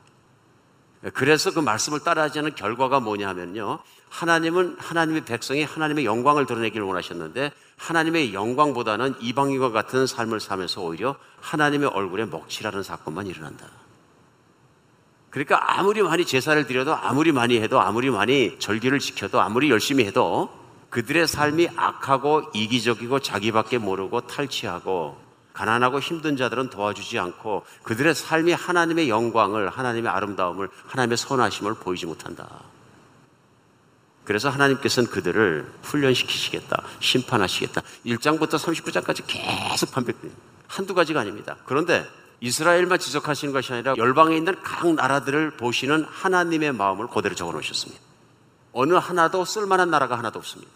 그래서 1.13 1.51
그 1.51 1.59
말씀을 1.59 2.01
따라하지 2.01 2.39
않는 2.39 2.55
결과가 2.55 2.99
뭐냐 2.99 3.27
하면요. 3.29 3.79
하나님은 4.09 4.77
하나님의 4.79 5.25
백성이 5.25 5.63
하나님의 5.63 6.05
영광을 6.05 6.45
드러내기를 6.45 6.85
원하셨는데 6.85 7.51
하나님의 7.77 8.33
영광보다는 8.33 9.15
이방인과 9.21 9.71
같은 9.71 10.07
삶을 10.07 10.39
살면서 10.39 10.81
오히려 10.81 11.15
하나님의 11.41 11.89
얼굴에 11.89 12.25
먹칠하는 12.25 12.83
사건만 12.83 13.27
일어난다. 13.27 13.67
그러니까 15.29 15.77
아무리 15.77 16.01
많이 16.01 16.25
제사를 16.25 16.65
드려도 16.65 16.95
아무리 16.95 17.31
많이 17.31 17.59
해도 17.59 17.79
아무리 17.79 18.09
많이 18.09 18.57
절기를 18.59 18.99
지켜도 18.99 19.39
아무리 19.39 19.69
열심히 19.69 20.05
해도 20.05 20.49
그들의 20.89 21.27
삶이 21.27 21.69
악하고 21.75 22.51
이기적이고 22.53 23.19
자기밖에 23.19 23.77
모르고 23.77 24.21
탈취하고 24.21 25.17
가난하고 25.53 25.99
힘든 25.99 26.37
자들은 26.37 26.69
도와주지 26.69 27.19
않고 27.19 27.65
그들의 27.83 28.15
삶이 28.15 28.53
하나님의 28.53 29.09
영광을 29.09 29.69
하나님의 29.69 30.11
아름다움을 30.11 30.69
하나님의 30.85 31.17
선하심을 31.17 31.75
보이지 31.75 32.05
못한다. 32.05 32.47
그래서 34.27 34.49
하나님께서는 34.49 35.09
그들을 35.09 35.71
훈련시키시겠다. 35.83 36.83
심판하시겠다. 36.99 37.81
1장부터 38.05 38.59
39장까지 38.59 39.23
계속 39.25 39.91
반복됩니다. 39.93 40.37
한두 40.67 40.93
가지가 40.93 41.21
아닙니다. 41.21 41.55
그런데 41.63 42.05
이스라엘만 42.41 42.99
지적하시는 42.99 43.53
것이 43.53 43.71
아니라 43.71 43.95
열방에 43.95 44.35
있는 44.35 44.61
각 44.61 44.93
나라들을 44.93 45.51
보시는 45.51 46.03
하나님의 46.03 46.73
마음을 46.73 47.07
그대로 47.07 47.35
적어 47.35 47.53
놓으셨습니다. 47.53 48.01
어느 48.73 48.95
하나도 48.95 49.45
쓸만한 49.45 49.89
나라가 49.89 50.17
하나도 50.17 50.39
없습니다. 50.39 50.73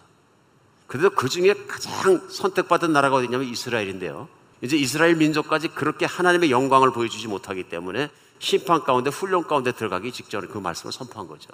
그래도 0.88 1.10
그 1.10 1.28
중에 1.28 1.54
가장 1.68 2.22
선택받은 2.30 2.94
나라가 2.94 3.18
어디냐면 3.18 3.50
이스라엘인데요. 3.50 4.30
이제 4.62 4.78
이스라엘 4.78 5.18
민족까지 5.18 5.68
그렇게 5.68 6.06
하나님의 6.06 6.52
영광을 6.52 6.94
보여주지 6.94 7.28
못하기 7.28 7.64
때문에 7.64 8.10
심판 8.40 8.86
가운데 8.86 9.10
훈련 9.10 9.46
가운데 9.46 9.74
들어가기 9.74 10.14
직전에 10.14 10.48
그 10.48 10.58
말씀을 10.58 10.94
선포한 10.94 11.28
거죠. 11.28 11.50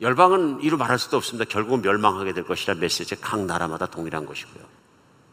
열방은 0.00 0.60
이루 0.62 0.76
말할 0.76 0.98
수도 0.98 1.16
없습니다. 1.16 1.48
결국은 1.48 1.82
멸망하게 1.82 2.32
될 2.34 2.44
것이라 2.44 2.74
메시지 2.74 3.14
각 3.20 3.44
나라마다 3.44 3.86
동일한 3.86 4.26
것이고요. 4.26 4.64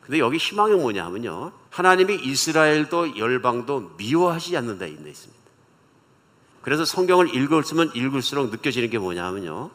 근데 0.01 0.19
여기 0.19 0.37
희망이 0.37 0.73
뭐냐 0.75 1.05
하면요. 1.05 1.51
하나님이 1.69 2.15
이스라엘도 2.23 3.17
열방도 3.17 3.93
미워하지 3.97 4.57
않는다 4.57 4.85
이 4.85 4.91
있습니다. 4.91 5.41
그래서 6.61 6.85
성경을 6.85 7.33
읽을수면 7.35 7.91
읽을수록 7.95 8.51
느껴지는 8.51 8.89
게 8.89 8.99
뭐냐 8.99 9.25
하면요. 9.25 9.71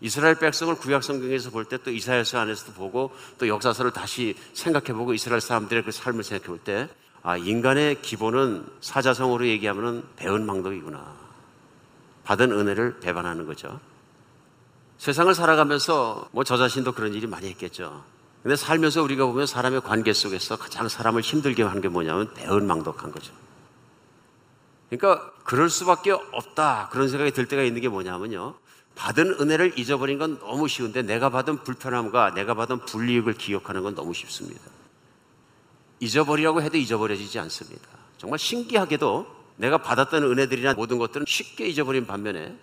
이스라엘 0.00 0.34
백성을 0.38 0.74
구약 0.76 1.04
성경에서 1.04 1.50
볼 1.50 1.64
때 1.66 1.78
또 1.78 1.90
이사야서 1.90 2.38
안에서도 2.38 2.72
보고 2.72 3.12
또 3.38 3.46
역사서를 3.46 3.92
다시 3.92 4.34
생각해 4.52 4.92
보고 4.94 5.14
이스라엘 5.14 5.40
사람들의 5.40 5.84
그 5.84 5.92
삶을 5.92 6.24
생각해 6.24 6.46
볼 6.48 6.58
때 6.58 6.88
아, 7.22 7.36
인간의 7.36 8.02
기본은 8.02 8.66
사자성어로 8.80 9.46
얘기하면은 9.46 10.02
배은 10.16 10.44
망덕이구나. 10.44 11.14
받은 12.24 12.50
은혜를 12.50 12.98
배반하는 13.00 13.46
거죠. 13.46 13.78
세상을 15.02 15.34
살아가면서 15.34 16.28
뭐 16.30 16.44
저 16.44 16.56
자신도 16.56 16.92
그런 16.92 17.12
일이 17.12 17.26
많이 17.26 17.48
했겠죠. 17.48 18.04
근데 18.44 18.54
살면서 18.54 19.02
우리가 19.02 19.26
보면 19.26 19.46
사람의 19.46 19.80
관계 19.80 20.12
속에서 20.12 20.56
가장 20.56 20.88
사람을 20.88 21.22
힘들게 21.22 21.64
하는 21.64 21.82
게 21.82 21.88
뭐냐면 21.88 22.32
배은망덕한 22.34 23.10
거죠. 23.10 23.32
그러니까 24.88 25.32
그럴 25.42 25.70
수밖에 25.70 26.12
없다 26.12 26.88
그런 26.92 27.08
생각이 27.08 27.32
들 27.32 27.48
때가 27.48 27.64
있는 27.64 27.80
게 27.80 27.88
뭐냐면요. 27.88 28.54
받은 28.94 29.40
은혜를 29.40 29.76
잊어버린 29.76 30.18
건 30.18 30.38
너무 30.38 30.68
쉬운데 30.68 31.02
내가 31.02 31.30
받은 31.30 31.64
불편함과 31.64 32.34
내가 32.34 32.54
받은 32.54 32.84
불이익을 32.84 33.34
기억하는 33.34 33.82
건 33.82 33.96
너무 33.96 34.14
쉽습니다. 34.14 34.60
잊어버리라고 35.98 36.62
해도 36.62 36.78
잊어버려지지 36.78 37.40
않습니다. 37.40 37.88
정말 38.18 38.38
신기하게도 38.38 39.26
내가 39.56 39.78
받았던 39.78 40.22
은혜들이나 40.22 40.74
모든 40.74 40.98
것들은 40.98 41.26
쉽게 41.26 41.66
잊어버린 41.66 42.06
반면에 42.06 42.56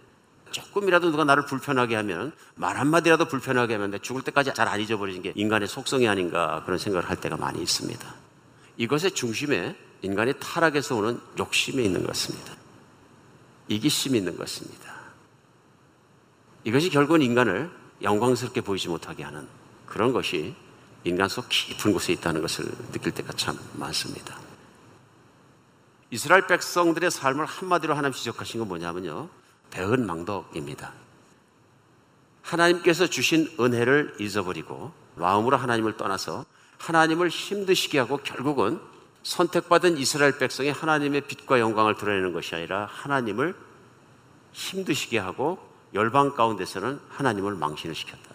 조금이라도 0.52 1.12
누가 1.12 1.24
나를 1.24 1.46
불편하게 1.46 1.96
하면 1.96 2.32
말 2.56 2.78
한마디라도 2.78 3.26
불편하게 3.26 3.74
하면 3.76 3.92
내 3.92 4.00
죽을 4.00 4.22
때까지 4.22 4.54
잘 4.54 4.68
안 4.68 4.80
잊어버리는 4.80 5.22
게 5.22 5.34
인간의 5.36 5.68
속성이 5.68 6.08
아닌가 6.08 6.64
그런 6.66 6.78
생각을 6.78 7.10
할 7.10 7.18
때가 7.18 7.38
많이 7.38 7.62
있습니다. 7.62 8.16
이것의 8.78 9.12
중심에 9.16 9.76
인간의 10.02 10.36
타락에서 10.40 10.96
오는 10.96 11.20
욕심이 11.38 11.84
있는 11.84 12.02
것 12.02 12.08
같습니다. 12.10 12.54
이기심이 13.68 14.18
있는 14.18 14.34
것 14.34 14.40
같습니다. 14.40 14.94
이것이 16.64 16.90
결국은 16.90 17.22
인간을 17.22 17.70
영광스럽게 18.02 18.62
보이지 18.62 18.90
못하게 18.90 19.24
하는 19.24 19.48
그런 19.86 20.14
것이 20.14 20.56
인간 21.04 21.30
속 21.30 21.48
깊은 21.50 21.94
곳에 21.94 22.14
있다는 22.14 22.42
것을 22.42 22.66
느낄 22.92 23.12
때가 23.12 23.34
참 23.34 23.58
많습니다. 23.74 24.38
이스라엘 26.12 26.48
백성들의 26.48 27.12
삶을 27.12 27.46
한마디로 27.46 27.94
하나님 27.96 28.14
지적하신 28.14 28.60
건 28.60 28.68
뭐냐면요. 28.68 29.30
배은망덕입니다. 29.71 30.93
하나님께서 32.41 33.08
주신 33.08 33.49
은혜를 33.60 34.15
잊어버리고 34.19 34.91
마음으로 35.15 35.58
하나님을 35.58 35.97
떠나서 35.97 36.45
하나님을 36.77 37.29
힘드시게 37.29 37.99
하고 37.99 38.17
결국은 38.17 38.79
선택받은 39.23 39.97
이스라엘 39.97 40.38
백성이 40.38 40.69
하나님의 40.69 41.21
빛과 41.21 41.60
영광을 41.60 41.95
드러내는 41.95 42.34
것이 42.34 42.55
아니라 42.55 42.88
하나님을 42.89 43.55
힘드시게 44.53 45.19
하고 45.19 45.60
열방 45.93 46.36
가운데서는 46.36 46.99
하나님을 47.10 47.55
망신을 47.55 47.95
시켰다 47.95 48.32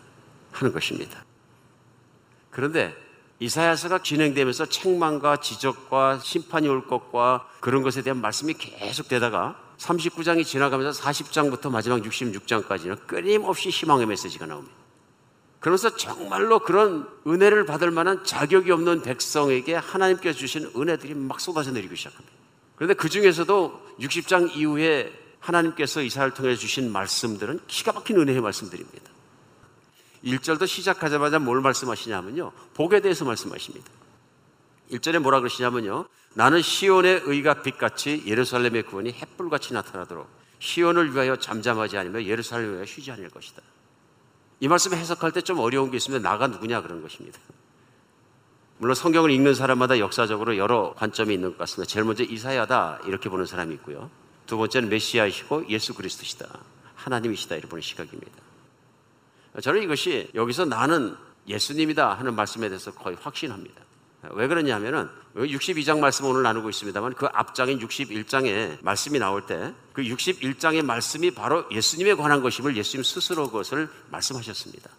하는 0.52 0.72
것입니다. 0.72 1.24
그런데 2.50 2.94
이사야서가 3.40 4.02
진행되면서 4.02 4.66
책망과 4.66 5.38
지적과 5.38 6.20
심판이 6.20 6.68
올 6.68 6.86
것과 6.86 7.48
그런 7.60 7.82
것에 7.82 8.02
대한 8.02 8.20
말씀이 8.20 8.54
계속 8.54 9.08
되다가 9.08 9.58
39장이 9.78 10.44
지나가면서 10.44 11.02
40장부터 11.02 11.70
마지막 11.70 12.00
66장까지는 12.02 13.06
끊임없이 13.06 13.70
희망의 13.70 14.06
메시지가 14.06 14.46
나옵니다. 14.46 14.74
그러면서 15.60 15.96
정말로 15.96 16.58
그런 16.58 17.08
은혜를 17.26 17.64
받을 17.64 17.90
만한 17.90 18.22
자격이 18.22 18.70
없는 18.70 19.02
백성에게 19.02 19.74
하나님께서 19.74 20.38
주신 20.38 20.70
은혜들이 20.76 21.14
막 21.14 21.40
쏟아져 21.40 21.70
내리기 21.72 21.96
시작합니다. 21.96 22.32
그런데 22.76 22.94
그 22.94 23.08
중에서도 23.08 23.96
60장 24.00 24.54
이후에 24.56 25.12
하나님께서 25.40 26.02
이사를 26.02 26.32
통해 26.34 26.54
주신 26.56 26.92
말씀들은 26.92 27.60
기가 27.66 27.92
막힌 27.92 28.18
은혜의 28.18 28.40
말씀들입니다. 28.40 29.10
1절도 30.24 30.66
시작하자마자 30.66 31.38
뭘 31.38 31.60
말씀하시냐면요. 31.60 32.52
복에 32.74 33.00
대해서 33.00 33.24
말씀하십니다. 33.24 33.90
1절에 34.90 35.18
뭐라 35.18 35.40
그러시냐면요. 35.40 36.06
나는 36.34 36.62
시온의 36.62 37.22
의가 37.24 37.62
빛같이 37.62 38.24
예루살렘의 38.26 38.82
구원이 38.84 39.12
햇불같이 39.12 39.72
나타나도록 39.72 40.28
시온을 40.58 41.12
위하여 41.14 41.36
잠잠하지 41.36 41.96
않으며 41.98 42.24
예루살렘을 42.24 42.72
위하여 42.72 42.86
쉬지 42.86 43.10
않을 43.12 43.30
것이다. 43.30 43.62
이 44.60 44.68
말씀을 44.68 44.98
해석할 44.98 45.32
때 45.32 45.40
좀 45.42 45.58
어려운 45.58 45.90
게 45.90 45.96
있으면 45.96 46.22
나가 46.22 46.46
누구냐 46.46 46.82
그런 46.82 47.02
것입니다. 47.02 47.38
물론 48.78 48.94
성경을 48.94 49.30
읽는 49.30 49.54
사람마다 49.54 49.98
역사적으로 49.98 50.56
여러 50.56 50.94
관점이 50.94 51.32
있는 51.32 51.50
것 51.50 51.58
같습니다. 51.58 51.88
제일 51.90 52.04
먼저 52.04 52.24
이사야다 52.24 53.00
이렇게 53.06 53.28
보는 53.28 53.46
사람이 53.46 53.74
있고요. 53.74 54.10
두 54.46 54.56
번째는 54.56 54.88
메시아이시고 54.88 55.68
예수 55.68 55.94
그리스도시다. 55.94 56.46
하나님이시다 56.96 57.54
이렇게 57.54 57.68
보는 57.68 57.82
시각입니다. 57.82 58.32
저는 59.62 59.82
이것이 59.82 60.30
여기서 60.34 60.64
나는 60.64 61.16
예수님이다 61.46 62.14
하는 62.14 62.34
말씀에 62.34 62.68
대해서 62.68 62.92
거의 62.92 63.16
확신합니다. 63.20 63.82
왜 64.32 64.48
그러냐면은 64.48 65.08
62장 65.36 65.98
말씀 66.00 66.24
오늘 66.26 66.42
나누고 66.42 66.70
있습니다만 66.70 67.14
그 67.14 67.26
앞장인 67.32 67.78
61장에 67.80 68.78
말씀이 68.82 69.18
나올 69.18 69.46
때 69.46 69.72
그 69.94 70.02
61장의 70.02 70.84
말씀이 70.84 71.30
바로 71.30 71.64
예수님에 71.70 72.14
관한 72.14 72.42
것임을 72.42 72.76
예수님 72.76 73.04
스스로 73.04 73.46
그것을 73.46 73.88
말씀하셨습니다. 74.10 74.90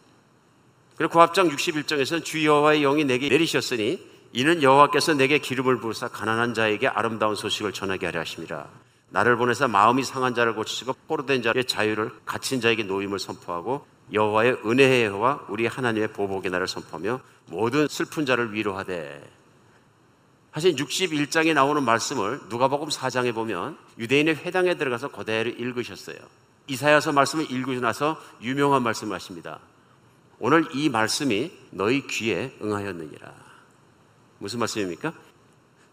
그리고 0.95 1.13
그 1.13 1.19
앞장 1.19 1.49
61장에서는 1.49 2.23
주 2.23 2.43
여호와의 2.45 2.81
영이 2.81 3.03
내게 3.03 3.27
내리셨으니 3.27 3.99
이는 4.31 4.63
여호와께서 4.63 5.13
내게 5.15 5.37
기름을 5.37 5.81
부으사 5.81 6.07
가난한 6.07 6.53
자에게 6.53 6.87
아름다운 6.87 7.35
소식을 7.35 7.73
전하게 7.73 8.05
하려 8.05 8.21
하심이라. 8.21 8.67
나를 9.09 9.35
보내사 9.35 9.67
마음이 9.67 10.05
상한 10.05 10.33
자를 10.33 10.55
고치시고 10.55 10.93
포로된 11.09 11.41
자의 11.41 11.65
자유를 11.65 12.11
갇힌 12.25 12.61
자에게 12.61 12.83
노임을 12.83 13.19
선포하고 13.19 13.85
여호와의 14.13 14.59
은혜의 14.65 15.05
여호와 15.05 15.45
우리 15.49 15.65
하나님의 15.67 16.13
보복의 16.13 16.51
날을 16.51 16.67
선포하며 16.67 17.19
모든 17.47 17.87
슬픈 17.87 18.25
자를 18.25 18.53
위로하되 18.53 19.23
사실 20.53 20.73
61장에 20.75 21.53
나오는 21.53 21.83
말씀을 21.83 22.39
누가복음 22.47 22.87
4장에 22.87 23.33
보면 23.33 23.77
유대인의 23.97 24.35
회당에 24.37 24.75
들어가서 24.75 25.09
그대로 25.09 25.49
읽으셨어요. 25.49 26.17
이사야서 26.67 27.11
말씀을 27.11 27.51
읽으고 27.51 27.81
나서 27.81 28.17
유명한 28.41 28.81
말씀을 28.83 29.13
하십니다. 29.15 29.59
오늘 30.39 30.65
이 30.73 30.89
말씀이 30.89 31.51
너희 31.71 32.07
귀에 32.07 32.55
응하였느니라. 32.61 33.33
무슨 34.39 34.59
말씀입니까? 34.59 35.13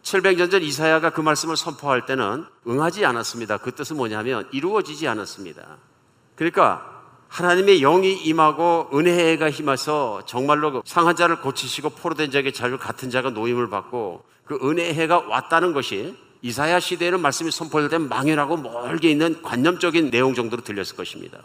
700년 0.03 0.51
전 0.51 0.61
이사야가 0.61 1.11
그 1.11 1.21
말씀을 1.21 1.57
선포할 1.57 2.05
때는 2.05 2.45
응하지 2.67 3.05
않았습니다. 3.05 3.57
그 3.57 3.73
뜻은 3.73 3.97
뭐냐면 3.97 4.47
이루어지지 4.51 5.07
않았습니다. 5.07 5.77
그러니까 6.35 6.92
하나님의 7.33 7.79
영이 7.79 8.13
임하고 8.13 8.91
은혜가 8.93 9.49
힘해서 9.49 10.21
정말로 10.27 10.71
그 10.71 10.81
상한 10.85 11.15
자를 11.15 11.41
고치시고 11.41 11.89
포로된 11.89 12.29
자에게 12.29 12.51
자유 12.51 12.77
같은 12.77 13.09
자가 13.09 13.31
노임을 13.31 13.71
받고 13.71 14.23
그 14.45 14.59
은혜가 14.61 15.25
왔다는 15.27 15.73
것이 15.73 16.15
이사야 16.43 16.79
시대에는 16.79 17.19
말씀이 17.19 17.49
선포될 17.49 17.89
때 17.89 17.97
망연하고 17.97 18.57
멀게 18.57 19.09
있는 19.09 19.41
관념적인 19.41 20.11
내용 20.11 20.35
정도로 20.35 20.61
들렸을 20.61 20.95
것입니다. 20.95 21.39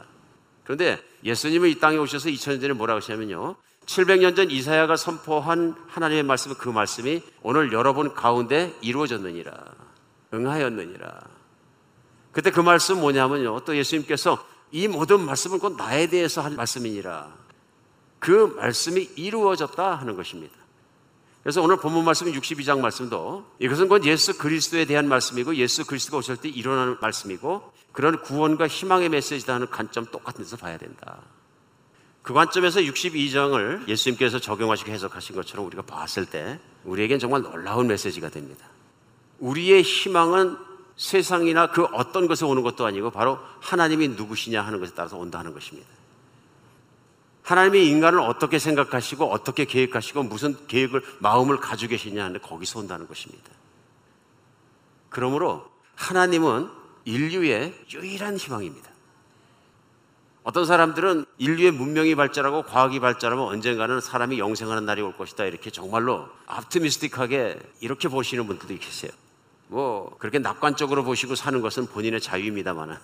그런데 0.65 0.99
예수님은 1.25 1.71
이 1.71 1.79
땅에 1.79 1.97
오셔서 1.97 2.29
2000년 2.29 2.61
전에 2.61 2.75
뭐라고 2.75 2.99
하시냐면요. 2.99 3.57
700년 3.87 4.37
전 4.37 4.51
이사야가 4.51 4.97
선포한 4.97 5.75
하나님의 5.89 6.23
말씀, 6.25 6.53
그 6.53 6.69
말씀이 6.69 7.23
오늘 7.41 7.73
여러분 7.73 8.13
가운데 8.13 8.75
이루어졌느니라. 8.83 9.53
응하였느니라. 10.35 11.21
그때 12.33 12.51
그 12.51 12.61
말씀 12.61 13.01
뭐냐면요. 13.01 13.61
또 13.61 13.75
예수님께서 13.75 14.39
이 14.71 14.89
모든 14.89 15.21
말씀은 15.21 15.59
곧 15.59 15.77
나에 15.77 16.09
대해서 16.09 16.41
한 16.41 16.57
말씀이니라. 16.57 17.33
그 18.19 18.55
말씀이 18.57 19.11
이루어졌다 19.17 19.95
하는 19.95 20.17
것입니다. 20.17 20.55
그래서 21.43 21.63
오늘 21.63 21.77
본문 21.77 22.05
말씀 22.05 22.31
62장 22.31 22.81
말씀도 22.81 23.47
이것은 23.59 23.89
곧 23.89 24.05
예수 24.05 24.37
그리스도에 24.37 24.85
대한 24.85 25.09
말씀이고 25.09 25.55
예수 25.57 25.87
그리스도가 25.87 26.19
오실 26.19 26.37
때 26.37 26.49
일어나는 26.49 26.97
말씀이고 27.01 27.73
그런 27.93 28.21
구원과 28.21 28.69
희망의 28.69 29.09
메시지다 29.09 29.55
하는 29.55 29.71
관점 29.71 30.05
똑같은 30.07 30.45
데서 30.45 30.57
봐야 30.57 30.77
된다. 30.77 31.23
그 32.23 32.35
관점에서 32.35 32.81
62장을 32.81 33.89
예수님께서 33.89 34.39
적용하시고 34.39 34.91
해석하신 34.91 35.37
것처럼 35.37 35.65
우리가 35.67 35.83
봤을 35.83 36.27
때 36.27 36.61
우리에겐 36.85 37.19
정말 37.19 37.41
놀라운 37.41 37.87
메시지가 37.87 38.29
됩니다. 38.29 38.67
우리의 39.39 39.83
희망은 39.83 40.68
세상이나 40.99 41.71
그 41.71 41.85
어떤 41.93 42.27
것에 42.27 42.45
오는 42.45 42.63
것도 42.63 42.85
아니고 42.85 43.11
바로 43.11 43.39
하나님이 43.61 44.09
누구시냐 44.09 44.61
하는 44.61 44.81
것에 44.81 44.93
따라서 44.95 45.17
온다는 45.17 45.55
것입니다. 45.55 45.89
하나님이 47.43 47.87
인간을 47.87 48.21
어떻게 48.21 48.59
생각하시고 48.59 49.25
어떻게 49.25 49.65
계획하시고 49.65 50.25
무슨 50.25 50.55
계획을 50.67 51.03
마음을 51.21 51.57
가지고 51.59 51.91
계시냐 51.91 52.23
하는데 52.23 52.41
거기서 52.41 52.81
온다는 52.81 53.09
것입니다. 53.09 53.49
그러므로 55.09 55.67
하나님은 55.95 56.69
인류의 57.07 57.75
유일한 57.95 58.37
희망입니다. 58.37 58.91
어떤 60.43 60.67
사람들은 60.67 61.25
인류의 61.39 61.71
문명이 61.71 62.17
발전하고 62.17 62.65
과학이 62.65 63.01
발전하면 63.01 63.47
언젠가는 63.47 64.01
사람이 64.01 64.39
영생하는 64.39 64.85
날이 64.85 65.01
올 65.01 65.17
것이다. 65.17 65.45
이렇게 65.45 65.71
정말로 65.71 66.29
앞트미스틱하게 66.47 67.59
이렇게 67.81 68.09
보시는 68.09 68.47
분들도 68.47 68.79
계세요. 68.79 69.11
뭐 69.69 70.17
그렇게 70.19 70.39
낙관적으로 70.39 71.05
보시고 71.05 71.35
사는 71.35 71.61
것은 71.61 71.87
본인의 71.87 72.21
자유입니다만은 72.21 72.97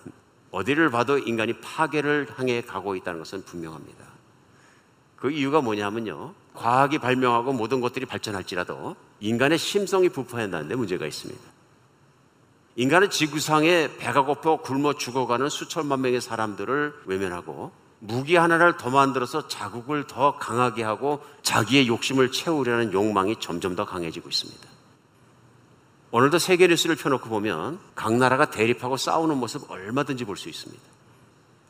어디를 0.51 0.91
봐도 0.91 1.19
인간이 1.19 1.53
파괴를 1.61 2.29
향해 2.37 2.63
가고 2.63 2.97
있다는 2.97 3.19
것은 3.19 3.45
분명합니다. 3.45 4.05
그 5.17 5.31
이유가 5.31 5.61
뭐냐면요. 5.61 6.35
과학이 6.55 6.99
발명하고 6.99 7.53
모든 7.53 7.81
것들이 7.81 8.07
발전할지라도 8.07 8.95
인간의 9.21 9.59
심성이 9.59 10.09
부패한다는 10.09 10.69
데 10.69 10.75
문제가 10.75 11.07
있습니다. 11.07 11.41
인간은 12.77 13.11
지구상에 13.11 13.97
배가 13.99 14.23
고파 14.25 14.57
굶어 14.57 14.95
죽어가는 14.95 15.49
수천만 15.49 16.01
명의 16.03 16.21
사람들을 16.21 17.03
외면하고 17.07 17.73
무기 18.01 18.37
하나를 18.37 18.77
더 18.77 18.91
만들어서 18.91 19.49
자국을 19.49 20.07
더 20.07 20.37
강하게 20.39 20.83
하고 20.83 21.23
자기의 21.43 21.89
욕심을 21.89 22.33
채우려는 22.33 22.93
욕망이 22.93 23.37
점점 23.41 23.77
더 23.77 23.87
강해지고 23.87 24.29
있습니다. 24.29 24.74
오늘도 26.15 26.39
세계 26.39 26.69
뉴스를 26.69 26.95
펴놓고 26.95 27.29
보면 27.29 27.81
각 27.97 28.15
나라가 28.15 28.49
대립하고 28.49 28.97
싸우는 28.97 29.37
모습 29.37 29.69
얼마든지 29.69 30.25
볼 30.25 30.37
수 30.37 30.49
있습니다. 30.49 30.81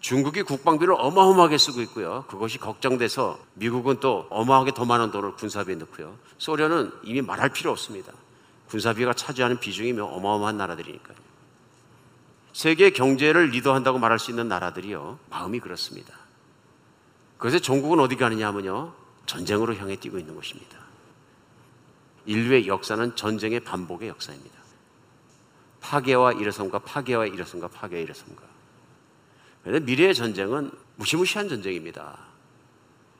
중국이 0.01 0.43
국방비를 0.43 0.95
어마어마하게 0.99 1.57
쓰고 1.57 1.81
있고요. 1.81 2.27
그것이 2.29 2.59
걱정돼서 2.59 3.39
미국은 3.55 4.01
또 4.01 4.27
어마하게 4.29 4.73
더 4.75 4.85
많은 4.85 5.13
돈을 5.13 5.37
군사비에 5.37 5.77
넣고요. 5.77 6.19
소련은 6.37 6.93
이미 7.05 7.23
말할 7.23 7.49
필요 7.49 7.71
없습니다. 7.71 8.13
군사비가 8.69 9.15
차지하는 9.15 9.61
비중이 9.61 9.99
어마어마한 9.99 10.59
나라들이니까요. 10.59 11.17
세계 12.53 12.91
경제를 12.91 13.47
리더한다고 13.47 13.99
말할 13.99 14.19
수 14.19 14.31
있는 14.31 14.47
나라들이요. 14.47 15.21
마음이 15.31 15.61
그렇습니다. 15.61 16.13
그래서 17.39 17.59
종국은 17.59 17.99
어디 17.99 18.17
가느냐 18.17 18.49
하면요. 18.49 18.93
전쟁으로 19.25 19.75
향해 19.77 19.97
뛰고 19.97 20.19
있는 20.19 20.35
것입니다. 20.35 20.84
인류의 22.27 22.67
역사는 22.67 23.17
전쟁의 23.17 23.61
반복의 23.61 24.09
역사입니다. 24.09 24.55
파괴와 25.81 26.33
일어섬과 26.33 26.81
파괴와 26.81 27.27
일어섬과 27.27 27.69
파괴와 27.69 28.01
일어섬과. 28.01 28.43
그런데 29.63 29.85
미래의 29.85 30.15
전쟁은 30.15 30.71
무시무시한 30.97 31.49
전쟁입니다. 31.49 32.19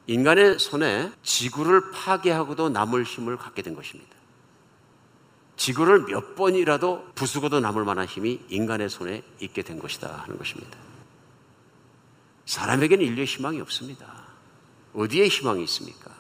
인간의 0.07 0.59
손에 0.59 1.11
지구를 1.23 1.91
파괴하고도 1.91 2.71
남을 2.71 3.05
힘을 3.05 3.37
갖게 3.37 3.63
된 3.63 3.75
것입니다. 3.75 4.15
지구를 5.57 6.05
몇 6.07 6.35
번이라도 6.35 7.13
부수고도 7.15 7.61
남을 7.61 7.85
만한 7.85 8.07
힘이 8.07 8.41
인간의 8.49 8.91
손에 8.91 9.23
있게 9.41 9.63
된 9.63 9.79
것이다 9.79 10.09
하는 10.09 10.37
것입니다. 10.37 10.79
사람에게는 12.45 13.05
인류의 13.05 13.27
희망이 13.27 13.61
없습니다. 13.61 14.25
어디에 14.95 15.29
희망이 15.29 15.63
있습니까? 15.65 16.11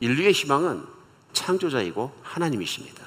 인류의 0.00 0.32
희망은 0.32 0.95
창조자이고 1.36 2.12
하나님이십니다. 2.22 3.06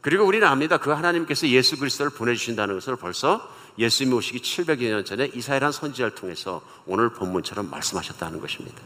그리고 0.00 0.24
우리는 0.24 0.46
압니다. 0.46 0.78
그 0.78 0.90
하나님께서 0.90 1.46
예수 1.48 1.78
그리스도를 1.78 2.10
보내주신다는 2.12 2.74
것을 2.74 2.96
벌써 2.96 3.48
예수님이 3.78 4.16
오시기 4.16 4.40
700여 4.40 4.88
년 4.88 5.04
전에 5.04 5.30
이사야란 5.34 5.72
선지자를 5.72 6.14
통해서 6.14 6.62
오늘 6.86 7.10
본문처럼 7.12 7.70
말씀하셨다는 7.70 8.40
것입니다. 8.40 8.82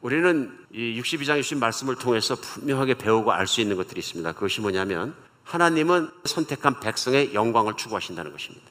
우리는 0.00 0.58
이 0.72 1.00
62장에 1.00 1.42
주신 1.42 1.60
말씀을 1.60 1.96
통해서 1.96 2.34
분명하게 2.34 2.94
배우고 2.94 3.32
알 3.32 3.46
수 3.46 3.60
있는 3.60 3.76
것들이 3.76 4.00
있습니다. 4.00 4.32
그것이 4.32 4.60
뭐냐면 4.60 5.14
하나님은 5.44 6.10
선택한 6.24 6.80
백성의 6.80 7.34
영광을 7.34 7.74
추구하신다는 7.76 8.32
것입니다. 8.32 8.66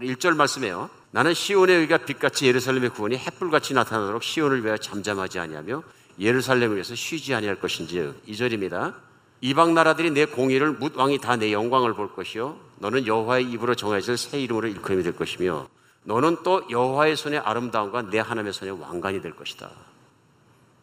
1절 0.00 0.36
말씀에요. 0.36 0.90
나는 1.10 1.34
시온의 1.34 1.76
의가 1.80 1.98
빛같이 1.98 2.46
예루살렘의 2.46 2.90
구원이 2.90 3.16
햇불같이 3.16 3.74
나타나도록 3.74 4.22
시온을 4.22 4.62
위하여 4.62 4.76
잠잠하지 4.76 5.38
아니하며 5.38 5.82
예루살렘을 6.18 6.76
위해서 6.76 6.94
쉬지 6.94 7.34
아니할 7.34 7.60
것인지 7.60 8.12
2절입니다. 8.28 8.94
이방 9.40 9.74
나라들이 9.74 10.10
내 10.10 10.24
공의를 10.24 10.72
묻 10.72 10.96
왕이 10.96 11.18
다 11.18 11.36
내 11.36 11.52
영광을 11.52 11.94
볼 11.94 12.14
것이요 12.14 12.58
너는 12.78 13.06
여호와의 13.06 13.44
입으로 13.50 13.74
정해질 13.74 14.16
새 14.16 14.40
이름으로 14.40 14.68
일컬음이 14.68 15.02
될 15.02 15.14
것이며 15.14 15.68
너는 16.04 16.38
또 16.42 16.64
여호와의 16.70 17.16
손의 17.16 17.40
아름다움과 17.40 18.10
내 18.10 18.18
하나님의 18.18 18.52
손의 18.52 18.80
왕관이 18.80 19.20
될 19.22 19.32
것이다. 19.36 19.70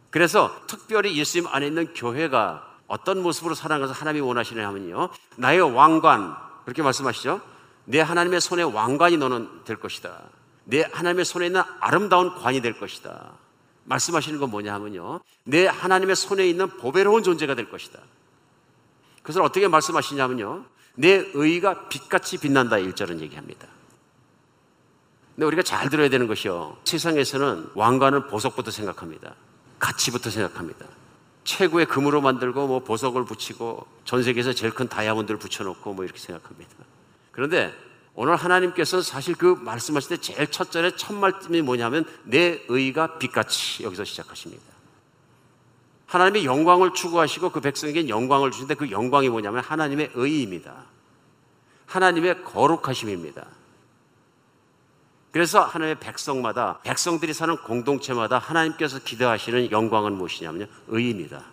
그래서 0.09 0.55
특별히 0.67 1.17
예수님 1.17 1.47
안에 1.47 1.67
있는 1.67 1.93
교회가 1.93 2.69
어떤 2.87 3.23
모습으로 3.23 3.55
살아가서 3.55 3.93
하나님이 3.93 4.21
원하시냐 4.27 4.67
하면요. 4.67 5.09
나의 5.37 5.61
왕관 5.61 6.35
그렇게 6.65 6.83
말씀하시죠. 6.83 7.41
내 7.85 7.99
하나님의 7.99 8.39
손의 8.39 8.65
왕관이 8.65 9.17
너는 9.17 9.63
될 9.65 9.77
것이다. 9.77 10.21
내 10.65 10.83
하나님의 10.91 11.25
손에 11.25 11.47
있는 11.47 11.61
아름다운 11.79 12.35
관이 12.35 12.61
될 12.61 12.77
것이다. 12.79 13.31
말씀하시는 13.85 14.39
건 14.39 14.49
뭐냐 14.49 14.73
하면요. 14.73 15.21
내 15.43 15.67
하나님의 15.67 16.15
손에 16.15 16.47
있는 16.47 16.67
보배로운 16.77 17.23
존재가 17.23 17.55
될 17.55 17.69
것이다. 17.69 17.99
그것을 19.21 19.41
어떻게 19.41 19.67
말씀하시냐면요. 19.67 20.65
내 20.95 21.25
의가 21.33 21.89
빛같이 21.89 22.37
빛난다. 22.37 22.77
1절은 22.77 23.19
얘기합니다. 23.21 23.67
근데 25.35 25.45
우리가 25.47 25.63
잘 25.63 25.89
들어야 25.89 26.09
되는 26.09 26.27
것이요. 26.27 26.77
세상에서는 26.83 27.71
왕관은 27.73 28.27
보석부터 28.27 28.71
생각합니다. 28.71 29.35
가치부터 29.79 30.29
생각합니다. 30.29 30.85
최고의 31.43 31.87
금으로 31.87 32.21
만들고 32.21 32.67
뭐 32.67 32.79
보석을 32.79 33.25
붙이고 33.25 33.85
전 34.05 34.23
세계에서 34.23 34.53
제일 34.53 34.73
큰 34.73 34.87
다이아몬드를 34.87 35.39
붙여놓고 35.39 35.93
뭐 35.93 36.05
이렇게 36.05 36.19
생각합니다. 36.19 36.71
그런데 37.31 37.73
오늘 38.15 38.35
하나님께서 38.35 39.01
사실 39.01 39.35
그 39.35 39.57
말씀하실 39.59 40.09
때 40.09 40.17
제일 40.17 40.51
첫 40.51 40.71
절에 40.71 40.95
첫 40.95 41.13
말씀이 41.13 41.61
뭐냐면 41.61 42.05
내 42.23 42.61
의가 42.67 43.17
빛같이 43.17 43.83
여기서 43.83 44.03
시작하십니다. 44.03 44.63
하나님의 46.05 46.45
영광을 46.45 46.93
추구하시고 46.93 47.49
그 47.49 47.59
백성에게 47.59 48.07
영광을 48.07 48.51
주신데 48.51 48.75
그 48.75 48.91
영광이 48.91 49.29
뭐냐면 49.29 49.63
하나님의 49.63 50.11
의입니다. 50.13 50.85
하나님의 51.87 52.43
거룩하심입니다. 52.43 53.47
그래서 55.31 55.61
하나님의 55.63 55.99
백성마다 55.99 56.81
백성들이 56.83 57.33
사는 57.33 57.57
공동체마다 57.57 58.37
하나님께서 58.37 58.99
기대하시는 58.99 59.71
영광은 59.71 60.13
무엇이냐면요. 60.13 60.67
의입니다. 60.89 61.45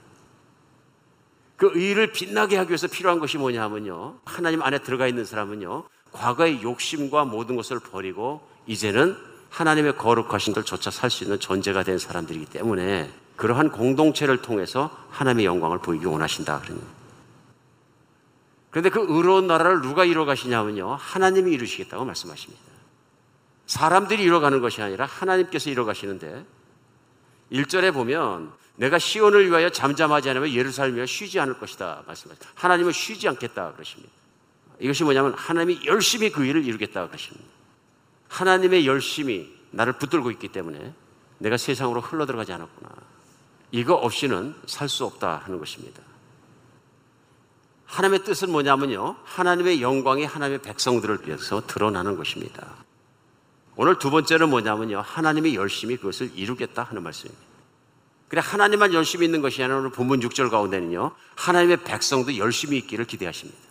그 1.57 1.71
의를 1.75 2.13
빛나게 2.13 2.57
하기 2.59 2.71
위해서 2.71 2.87
필요한 2.89 3.19
것이 3.19 3.39
뭐냐 3.39 3.63
하면요. 3.63 4.19
하나님 4.27 4.63
안에 4.63 4.81
들어가 4.81 5.07
있는 5.07 5.25
사람은요. 5.25 5.85
과거의 6.13 6.63
욕심과 6.63 7.25
모든 7.25 7.57
것을 7.57 7.81
버리고 7.81 8.47
이제는 8.67 9.17
하나님의 9.51 9.97
거룩하신 9.97 10.53
걸 10.55 10.65
조차 10.65 10.91
살 10.91 11.11
수 11.11 11.25
있는 11.25 11.39
존재가 11.41 11.83
된 11.83 11.99
사람들이기 11.99 12.47
때문에 12.47 13.11
그러한 13.37 13.71
공동체를 13.71 14.43
통해서 14.43 14.91
하나님의 15.11 15.47
영광을 15.47 15.79
보이기 15.79 16.05
원하신다. 16.07 16.61
그러니. 16.61 16.81
그런데 18.71 18.91
그 18.91 19.05
의로운 19.09 19.47
나라를 19.47 19.81
누가 19.81 20.05
이뤄 20.05 20.25
가시냐면요. 20.25 20.97
하나님이 21.01 21.53
이루시겠다고 21.53 22.05
말씀하십니다. 22.05 22.63
사람들이 23.67 24.23
이뤄가는 24.23 24.61
것이 24.61 24.83
아니라 24.83 25.07
하나님께서 25.07 25.71
이뤄 25.71 25.85
가시는데 25.85 26.45
1절에 27.53 27.93
보면 27.93 28.53
내가 28.77 28.99
시온을 28.99 29.49
위하여 29.49 29.71
잠잠하지 29.71 30.31
않으면 30.31 30.53
예루살렘이 30.53 31.07
쉬지 31.07 31.41
않을 31.41 31.59
것이다 31.59 32.03
말씀하십니다. 32.07 32.53
하나님은 32.55 32.93
쉬지 32.93 33.29
않겠다 33.29 33.73
그러십니다. 33.73 34.13
이것이 34.81 35.05
뭐냐면 35.05 35.35
하나님이 35.35 35.87
열심히 35.87 36.31
그 36.31 36.45
일을 36.45 36.64
이루겠다 36.64 37.07
그러십니다. 37.07 37.47
하나님의 38.28 38.87
열심이 38.87 39.49
나를 39.70 39.95
붙들고 39.95 40.31
있기 40.33 40.49
때문에 40.49 40.95
내가 41.39 41.57
세상으로 41.57 42.01
흘러들어가지 42.01 42.53
않았구나. 42.53 42.91
이거 43.72 43.95
없이는 43.95 44.55
살 44.66 44.89
수 44.89 45.05
없다 45.05 45.43
하는 45.45 45.59
것입니다. 45.59 46.03
하나님의 47.87 48.24
뜻은 48.24 48.51
뭐냐면요. 48.51 49.16
하나님의 49.24 49.83
영광이 49.83 50.24
하나님의 50.24 50.62
백성들을 50.62 51.20
위해서 51.26 51.66
드러나는 51.66 52.16
것입니다. 52.16 52.85
오늘 53.76 53.99
두 53.99 54.11
번째는 54.11 54.49
뭐냐면요. 54.49 55.01
하나님이 55.01 55.55
열심히 55.57 55.97
그것을 55.97 56.31
이루겠다 56.35 56.83
하는 56.83 57.03
말씀입니다. 57.03 57.45
그래 58.28 58.41
하나님만 58.45 58.95
열심히 58.95 59.26
있는 59.26 59.43
것이 59.43 59.62
아니라 59.62 59.78
오늘 59.78 59.91
본문 59.91 60.20
6절 60.20 60.51
가운데는요. 60.51 61.12
하나님의 61.35 61.78
백성도 61.78 62.37
열심히 62.39 62.78
있기를 62.78 63.05
기대하십니다. 63.07 63.70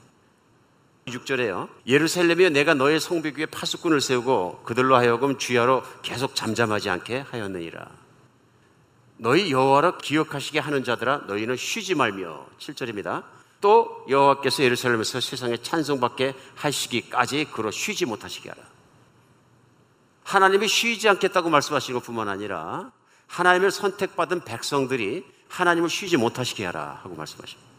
6절에요. 1.12 1.70
예루살렘이여 1.88 2.50
내가 2.50 2.74
너의 2.74 3.00
성벽 3.00 3.38
위에 3.38 3.46
파수꾼을 3.46 4.02
세우고 4.02 4.64
그들로 4.64 4.96
하여금 4.96 5.38
주야로 5.38 5.84
계속 6.02 6.36
잠잠하지 6.36 6.90
않게 6.90 7.26
하였느니라. 7.30 7.88
너희 9.18 9.52
여호와를 9.52 9.98
기억하시게 9.98 10.60
하는 10.60 10.84
자들아 10.84 11.24
너희는 11.28 11.58
쉬지 11.58 11.96
말며 11.96 12.46
7절입니다. 12.60 13.24
또 13.62 14.06
여호와께서 14.10 14.64
예루살렘에서 14.64 15.20
세상에 15.20 15.58
찬송받게 15.58 16.34
하시기까지 16.56 17.46
그로 17.52 17.72
쉬지 17.72 18.06
못하시게 18.06 18.50
하라. 18.50 18.62
하나님이 20.24 20.68
쉬지 20.68 21.10
않겠다고 21.10 21.50
말씀하시는 21.50 22.00
것뿐만 22.00 22.30
아니라 22.30 22.92
하나님을 23.28 23.72
선택받은 23.72 24.46
백성들이 24.46 25.26
하나님을 25.50 25.90
쉬지 25.90 26.18
못하시게 26.18 26.66
하라 26.66 27.02
하고 27.04 27.16
말씀하십니다. 27.16 27.70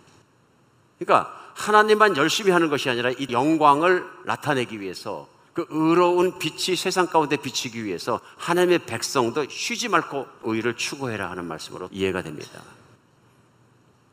그러니까 0.98 1.49
하나님만 1.60 2.16
열심히 2.16 2.52
하는 2.52 2.70
것이 2.70 2.88
아니라 2.88 3.10
이 3.10 3.26
영광을 3.30 4.04
나타내기 4.24 4.80
위해서 4.80 5.28
그 5.52 5.66
의로운 5.68 6.38
빛이 6.38 6.74
세상 6.74 7.06
가운데 7.06 7.36
비치기 7.36 7.84
위해서 7.84 8.18
하나님의 8.38 8.86
백성도 8.86 9.46
쉬지 9.48 9.88
말고 9.88 10.26
의를 10.44 10.74
추구해라 10.74 11.30
하는 11.30 11.44
말씀으로 11.44 11.90
이해가 11.92 12.22
됩니다. 12.22 12.62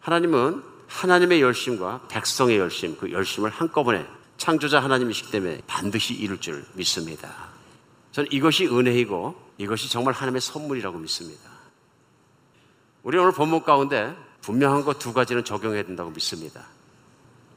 하나님은 0.02 0.62
하나님의 0.88 1.42
열심과 1.42 2.08
백성의 2.10 2.58
열심, 2.58 2.98
그 2.98 3.12
열심을 3.12 3.50
한꺼번에 3.50 4.06
창조자 4.36 4.82
하나님이시기 4.82 5.32
때문에 5.32 5.62
반드시 5.68 6.14
이룰 6.16 6.40
줄 6.40 6.66
믿습니다. 6.74 7.34
저는 8.12 8.30
이것이 8.32 8.68
은혜이고 8.68 9.36
이것이 9.58 9.90
정말 9.90 10.14
하나님의 10.14 10.42
선물이라고 10.42 10.98
믿습니다. 10.98 11.50
우리 13.04 13.18
오늘 13.18 13.32
본문 13.32 13.64
가운데 13.64 14.14
분명한 14.42 14.84
것 14.84 15.00
두 15.00 15.14
가지는 15.14 15.46
적용해야 15.46 15.84
된다고 15.84 16.10
믿습니다. 16.12 16.77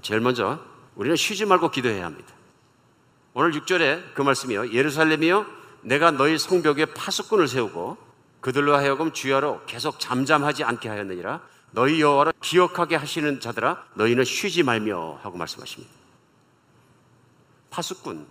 제일 0.02 0.20
먼저 0.20 0.58
우리는 0.94 1.16
쉬지 1.16 1.44
말고 1.44 1.70
기도해야 1.70 2.04
합니다. 2.04 2.32
오늘 3.32 3.52
6절에 3.52 4.14
그 4.14 4.22
말씀이요. 4.22 4.72
예루살렘이요. 4.72 5.46
내가 5.82 6.10
너희 6.10 6.38
성벽에 6.38 6.86
파수꾼을 6.86 7.48
세우고 7.48 7.96
그들로 8.40 8.74
하여금 8.74 9.12
주야로 9.12 9.60
계속 9.66 10.00
잠잠하지 10.00 10.64
않게 10.64 10.88
하였느니라. 10.88 11.40
너희 11.72 12.00
여호와를 12.00 12.32
기억하게 12.40 12.96
하시는 12.96 13.38
자들아 13.38 13.84
너희는 13.94 14.24
쉬지 14.24 14.62
말며 14.62 15.20
하고 15.22 15.38
말씀하십니다. 15.38 15.92
파수꾼. 17.70 18.26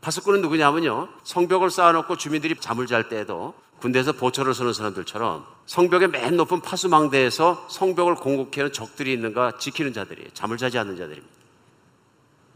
파수꾼은 0.00 0.40
누구냐면요. 0.40 1.08
성벽을 1.24 1.70
쌓아놓고 1.70 2.16
주민들이 2.16 2.54
잠을 2.58 2.86
잘 2.86 3.08
때에도 3.08 3.54
군대에서 3.80 4.12
보초를 4.12 4.54
서는 4.54 4.72
사람들처럼 4.72 5.46
성벽의 5.68 6.08
맨 6.08 6.36
높은 6.38 6.62
파수망대에서 6.62 7.66
성벽을 7.68 8.14
공격해는 8.14 8.72
적들이 8.72 9.12
있는가 9.12 9.58
지키는 9.58 9.92
자들이에요. 9.92 10.30
잠을 10.32 10.56
자지 10.56 10.78
않는 10.78 10.96
자들입니다. 10.96 11.36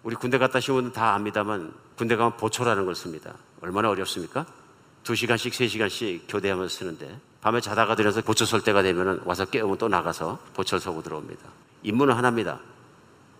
우리 0.03 0.17
군대 0.17 0.39
갔다 0.39 0.61
분은 0.61 0.93
다 0.93 1.15
압니다만 1.15 1.75
군대 1.97 2.17
가면 2.17 2.39
보초라는 2.39 2.87
걸 2.87 2.95
씁니다. 2.95 3.35
얼마나 3.61 3.91
어렵습니까? 3.91 4.47
두 5.03 5.15
시간씩 5.15 5.53
세 5.53 5.69
시간씩 5.69 6.25
교대하면서 6.27 6.75
쓰는데 6.75 7.21
밤에 7.43 7.61
자다가 7.61 7.97
들어서 7.97 8.23
보초 8.23 8.47
설 8.47 8.63
때가 8.63 8.83
되면 8.83 9.21
와서 9.27 9.45
깨우면 9.45 9.77
또 9.77 9.89
나가서 9.89 10.39
보초를 10.55 10.81
서고 10.81 11.03
들어옵니다. 11.03 11.43
임무는 11.83 12.15
하나입니다. 12.15 12.61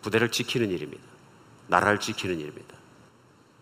부대를 0.03 0.31
지키는 0.31 0.71
일입니다. 0.71 1.03
나라를 1.69 1.99
지키는 1.99 2.41
일입니다. 2.41 2.77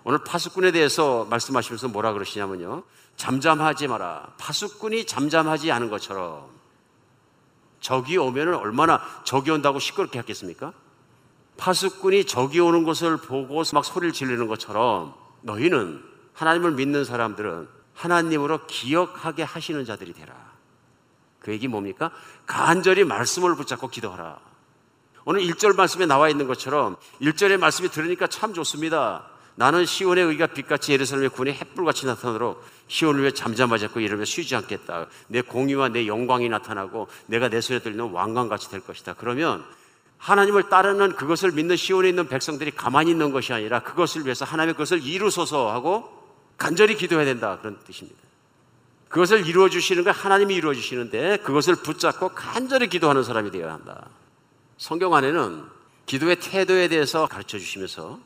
오늘 0.03 0.19
파수꾼에 0.25 0.73
대해서 0.73 1.25
말씀하시면서 1.31 1.87
뭐라 1.89 2.13
그러시냐면요. 2.15 2.83
잠잠하지 3.21 3.87
마라. 3.87 4.33
파수꾼이 4.39 5.05
잠잠하지 5.05 5.71
않은 5.73 5.91
것처럼 5.91 6.49
적이 7.79 8.17
오면은 8.17 8.55
얼마나 8.55 9.03
적이 9.25 9.51
온다고 9.51 9.79
시끄럽게 9.79 10.19
하겠습니까? 10.19 10.73
파수꾼이 11.59 12.25
적이 12.25 12.61
오는 12.61 12.83
것을 12.83 13.19
보고 13.19 13.63
막 13.75 13.85
소리를 13.85 14.15
지르는 14.15 14.47
것처럼 14.47 15.15
너희는 15.43 16.03
하나님을 16.33 16.73
믿는 16.73 17.05
사람들은 17.05 17.69
하나님으로 17.93 18.67
기억하게 18.67 19.43
하시는 19.43 19.85
자들이 19.85 20.15
되라. 20.15 20.35
그 21.41 21.53
얘기 21.53 21.69
뭡니까? 21.69 22.11
간절히 22.47 23.05
말씀을 23.05 23.55
붙잡고 23.55 23.89
기도하라. 23.89 24.39
오늘 25.27 25.43
1절 25.43 25.77
말씀에 25.77 26.07
나와 26.07 26.31
있는 26.31 26.47
것처럼 26.47 26.97
1절의 27.21 27.59
말씀이 27.59 27.91
들으니까 27.91 28.29
참 28.29 28.55
좋습니다. 28.55 29.27
나는 29.57 29.85
시온의 29.85 30.25
의가 30.25 30.47
빛같이 30.47 30.93
예루살렘의 30.93 31.31
군이 31.31 31.53
햇불같이 31.53 32.07
나타나도록 32.07 32.65
시온을 32.89 33.21
위해 33.21 33.31
잠잠하지 33.31 33.87
않고 33.87 34.01
이러며 34.01 34.25
쉬지 34.25 34.57
않겠다. 34.57 35.07
내 35.29 35.43
공의와 35.43 35.89
내 35.89 36.07
영광이 36.07 36.49
나타나고 36.49 37.09
내가 37.27 37.49
내 37.49 37.61
손에 37.61 37.81
들리는 37.81 38.11
왕관같이 38.11 38.71
될 38.71 38.81
것이다. 38.81 39.15
그러면 39.15 39.65
하나님을 40.19 40.69
따르는 40.69 41.17
그것을 41.17 41.53
믿는 41.53 41.77
시온에 41.77 42.09
있는 42.09 42.29
백성들이 42.29 42.73
가만히 42.73 43.11
있는 43.11 43.33
것이 43.33 43.53
아니라 43.53 43.81
그것을 43.81 44.25
위해서 44.25 44.45
하나님의 44.45 44.75
그것을 44.75 45.03
이루소서 45.03 45.73
하고 45.73 46.21
간절히 46.59 46.97
기도해야 46.97 47.25
된다. 47.25 47.59
그런 47.61 47.79
뜻입니다. 47.85 48.19
그것을 49.09 49.47
이루어 49.47 49.69
주시는 49.69 50.05
건 50.05 50.13
하나님이 50.13 50.55
이루어 50.55 50.73
주시는데 50.73 51.39
그것을 51.39 51.77
붙잡고 51.77 52.31
간절히 52.31 52.89
기도하는 52.89 53.25
사람이 53.25 53.51
되어야 53.51 53.73
한다. 53.73 54.07
성경 54.77 55.15
안에는 55.15 55.65
기도의 56.07 56.37
태도에 56.37 56.89
대해서 56.89 57.27
가르쳐 57.27 57.59
주시면서 57.59 58.21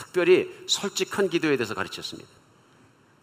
특별히 0.00 0.50
솔직한 0.66 1.28
기도에 1.28 1.56
대해서 1.56 1.74
가르쳤습니다. 1.74 2.28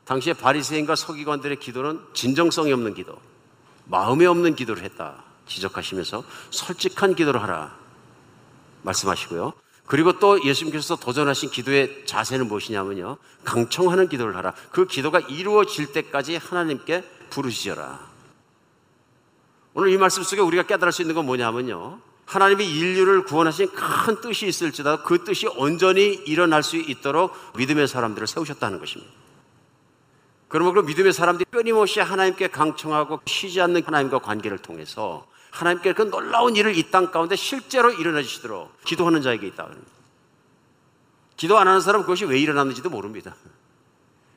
당시에 0.06 0.34
바리새인과 0.34 0.96
서기관들의 0.96 1.60
기도는 1.60 2.00
진정성이 2.14 2.72
없는 2.72 2.94
기도, 2.94 3.20
마음에 3.86 4.26
없는 4.26 4.56
기도를 4.56 4.84
했다 4.84 5.24
지적하시면서 5.48 6.24
솔직한 6.52 7.16
기도를 7.16 7.42
하라 7.42 7.76
말씀하시고요. 8.84 9.54
그리고 9.88 10.20
또 10.20 10.44
예수님께서 10.44 10.98
도전하신 10.98 11.50
기도의 11.50 12.06
자세는 12.06 12.48
무엇이냐면요. 12.48 13.18
강청하는 13.46 14.10
기도를 14.10 14.36
하라. 14.36 14.54
그 14.72 14.86
기도가 14.86 15.20
이루어질 15.20 15.94
때까지 15.94 16.36
하나님께 16.36 17.04
부르시어라. 17.30 18.06
오늘 19.74 19.90
이 19.90 19.98
말씀 19.98 20.24
속에 20.24 20.42
우리가 20.42 20.64
깨달을 20.64 20.92
수 20.92 21.02
있는 21.02 21.16
건 21.16 21.26
뭐냐면요. 21.26 22.02
하나님이 22.28 22.70
인류를 22.70 23.24
구원하신 23.24 23.70
큰 23.72 24.22
뜻이 24.22 24.48
있을지라도 24.48 25.04
그 25.04 25.24
뜻이 25.24 25.48
온전히 25.48 26.14
일어날 26.26 26.62
수 26.62 26.76
있도록 26.76 27.34
믿음의 27.58 27.88
사람들을 27.88 28.28
세우셨다는 28.28 28.80
것입니다. 28.80 29.12
그러면 30.50 30.74
그 30.76 30.80
믿음의 30.82 31.14
사람들이 31.14 31.46
끊임없이 31.50 32.00
하나님께 32.00 32.50
강청하고 32.50 33.22
쉬지 33.26 33.60
않는 33.62 33.84
하나님과 33.84 34.20
관계를 34.20 34.58
통해서 34.60 35.26
하나님께 35.52 35.94
그 35.94 36.04
놀라운 36.04 36.56
일을 36.56 36.78
이 36.78 36.92
땅 36.92 37.12
가운데 37.12 37.36
실제로 37.36 37.92
일어나 37.92 38.22
주시도록 38.22 38.72
기도하는 38.84 39.22
자에게 39.22 39.48
있다. 39.48 39.68
기도 41.38 41.58
안 41.58 41.68
하는 41.68 41.80
사람은 41.82 42.04
그것이 42.06 42.26
왜 42.26 42.40
일어났는지도 42.40 42.90
모릅니다. 42.90 43.36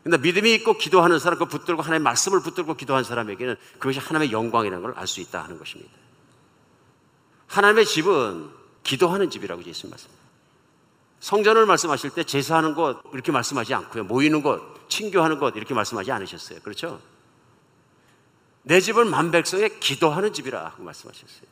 근데 0.02 0.16
믿음이 0.16 0.54
있고 0.54 0.78
기도하는 0.78 1.18
사람, 1.18 1.38
그 1.38 1.44
붙들고 1.44 1.82
하나님의 1.82 2.04
말씀을 2.04 2.40
붙들고 2.40 2.74
기도한 2.74 3.04
사람에게는 3.04 3.56
그것이 3.78 3.98
하나님의 3.98 4.32
영광이라는 4.32 4.82
걸 4.82 4.94
알 4.96 5.06
수 5.06 5.20
있다 5.20 5.42
하는 5.42 5.58
것입니다. 5.58 5.92
하나님의 7.50 7.84
집은 7.84 8.48
기도하는 8.84 9.28
집이라고 9.28 9.64
예수님 9.64 9.90
말씀. 9.90 10.08
성전을 11.18 11.66
말씀하실 11.66 12.10
때 12.10 12.24
제사하는 12.24 12.74
곳 12.74 13.02
이렇게 13.12 13.32
말씀하지 13.32 13.74
않고요. 13.74 14.04
모이는 14.04 14.42
곳, 14.42 14.88
친교하는 14.88 15.38
곳 15.38 15.56
이렇게 15.56 15.74
말씀하지 15.74 16.12
않으셨어요. 16.12 16.60
그렇죠? 16.60 17.00
내 18.62 18.80
집은 18.80 19.10
만백성의 19.10 19.80
기도하는 19.80 20.32
집이라 20.32 20.76
말씀하셨어요. 20.78 21.50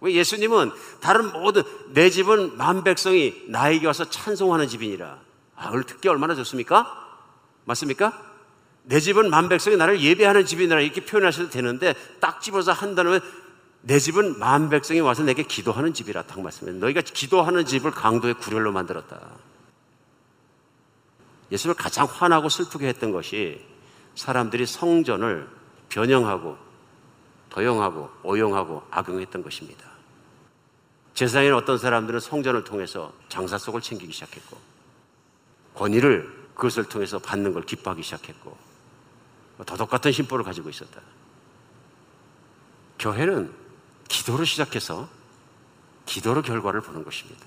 왜 0.00 0.14
예수님은 0.14 0.72
다른 1.00 1.30
모든 1.30 1.62
내 1.92 2.08
집은 2.08 2.56
만백성이 2.56 3.44
나에게 3.48 3.86
와서 3.86 4.08
찬송하는 4.08 4.66
집이니라. 4.66 5.18
아, 5.56 5.68
오늘 5.68 5.84
특기 5.84 6.08
얼마나 6.08 6.34
좋습니까? 6.34 7.18
맞습니까? 7.66 8.30
내 8.84 8.98
집은 8.98 9.28
만 9.28 9.50
백성이 9.50 9.76
나를 9.76 10.00
예배하는 10.00 10.46
집이니라 10.46 10.80
이렇게 10.80 11.04
표현하셔도 11.04 11.50
되는데 11.50 11.94
딱 12.18 12.40
집어서 12.40 12.72
한다면 12.72 13.20
내 13.82 13.98
집은 13.98 14.38
만 14.38 14.68
백성이 14.68 15.00
와서 15.00 15.22
내게 15.22 15.42
기도하는 15.42 15.94
집이라 15.94 16.22
딱 16.22 16.40
말씀해요. 16.40 16.76
너희가 16.76 17.00
기도하는 17.00 17.64
집을 17.64 17.90
강도의 17.90 18.34
구렬로 18.34 18.72
만들었다. 18.72 19.20
예수를 21.50 21.74
가장 21.74 22.06
화나고 22.06 22.48
슬프게 22.48 22.86
했던 22.86 23.10
것이 23.10 23.64
사람들이 24.14 24.66
성전을 24.66 25.48
변형하고 25.88 26.56
도용하고 27.48 28.10
오용하고 28.22 28.82
악용했던 28.90 29.42
것입니다. 29.42 29.90
제사장인 31.14 31.52
어떤 31.54 31.76
사람들은 31.76 32.20
성전을 32.20 32.64
통해서 32.64 33.12
장사 33.28 33.58
속을 33.58 33.80
챙기기 33.80 34.12
시작했고 34.12 34.56
권위를 35.74 36.48
그것을 36.54 36.84
통해서 36.84 37.18
받는 37.18 37.52
걸 37.52 37.64
기뻐하기 37.64 38.02
시작했고 38.02 38.56
도덕 39.66 39.90
같은 39.90 40.12
심보를 40.12 40.44
가지고 40.44 40.70
있었다. 40.70 41.00
교회는 42.98 43.52
기도로 44.10 44.44
시작해서 44.44 45.08
기도로 46.04 46.42
결과를 46.42 46.80
보는 46.80 47.04
것입니다. 47.04 47.46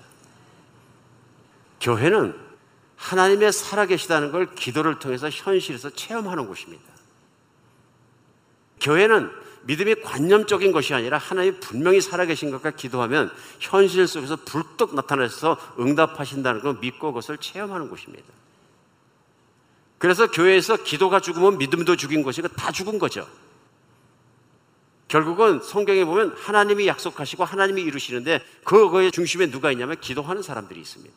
교회는 1.80 2.34
하나님의 2.96 3.52
살아계시다는 3.52 4.32
걸 4.32 4.54
기도를 4.54 4.98
통해서 4.98 5.28
현실에서 5.28 5.90
체험하는 5.90 6.46
곳입니다. 6.46 6.82
교회는 8.80 9.30
믿음이 9.64 9.96
관념적인 9.96 10.72
것이 10.72 10.94
아니라 10.94 11.18
하나님이 11.18 11.60
분명히 11.60 12.00
살아계신 12.00 12.50
것과 12.50 12.70
기도하면 12.70 13.30
현실 13.60 14.06
속에서 14.08 14.36
불떡 14.36 14.94
나타나서 14.94 15.58
응답하신다는 15.78 16.62
걸 16.62 16.78
믿고 16.80 17.08
그것을 17.08 17.36
체험하는 17.38 17.90
곳입니다. 17.90 18.24
그래서 19.98 20.30
교회에서 20.30 20.78
기도가 20.78 21.20
죽으면 21.20 21.58
믿음도 21.58 21.96
죽인 21.96 22.22
것이고 22.22 22.48
다 22.48 22.72
죽은 22.72 22.98
거죠. 22.98 23.26
결국은 25.08 25.60
성경에 25.60 26.04
보면 26.04 26.34
하나님이 26.36 26.86
약속하시고 26.86 27.44
하나님이 27.44 27.82
이루시는데 27.82 28.40
그거의 28.64 29.12
중심에 29.12 29.50
누가 29.50 29.70
있냐면 29.70 30.00
기도하는 30.00 30.42
사람들이 30.42 30.80
있습니다. 30.80 31.14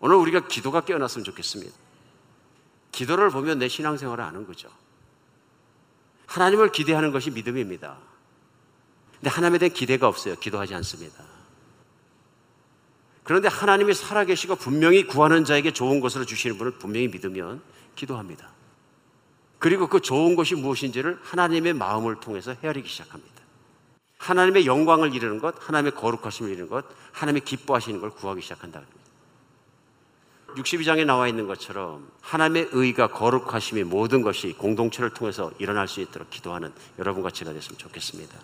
오늘 0.00 0.16
우리가 0.16 0.46
기도가 0.48 0.82
깨어났으면 0.82 1.24
좋겠습니다. 1.24 1.72
기도를 2.90 3.30
보면 3.30 3.58
내 3.58 3.68
신앙생활을 3.68 4.22
아는 4.22 4.46
거죠. 4.46 4.68
하나님을 6.26 6.72
기대하는 6.72 7.12
것이 7.12 7.30
믿음입니다. 7.30 7.98
근데 9.14 9.30
하나님에 9.30 9.58
대한 9.58 9.72
기대가 9.72 10.08
없어요. 10.08 10.36
기도하지 10.36 10.74
않습니다. 10.74 11.24
그런데 13.24 13.48
하나님이 13.48 13.94
살아계시고 13.94 14.56
분명히 14.56 15.06
구하는 15.06 15.44
자에게 15.44 15.72
좋은 15.72 16.00
것을 16.00 16.26
주시는 16.26 16.58
분을 16.58 16.72
분명히 16.78 17.08
믿으면 17.08 17.62
기도합니다. 17.94 18.50
그리고 19.62 19.86
그 19.86 20.00
좋은 20.00 20.34
것이 20.34 20.56
무엇인지를 20.56 21.20
하나님의 21.22 21.74
마음을 21.74 22.16
통해서 22.16 22.52
헤아리기 22.64 22.88
시작합니다. 22.88 23.42
하나님의 24.18 24.66
영광을 24.66 25.14
이루는 25.14 25.38
것, 25.38 25.54
하나님의 25.56 25.94
거룩하심을 25.94 26.50
이루는 26.50 26.68
것, 26.68 26.84
하나님의 27.12 27.42
기뻐하시는 27.44 28.00
걸 28.00 28.10
구하기 28.10 28.42
시작한다. 28.42 28.82
62장에 30.56 31.04
나와 31.04 31.28
있는 31.28 31.46
것처럼 31.46 32.10
하나님의 32.22 32.70
의가 32.72 33.12
거룩하심이 33.12 33.84
모든 33.84 34.22
것이 34.22 34.52
공동체를 34.54 35.10
통해서 35.10 35.52
일어날 35.60 35.86
수 35.86 36.00
있도록 36.00 36.28
기도하는 36.28 36.72
여러분과 36.98 37.30
제가 37.30 37.52
됐으면 37.52 37.78
좋겠습니다. 37.78 38.36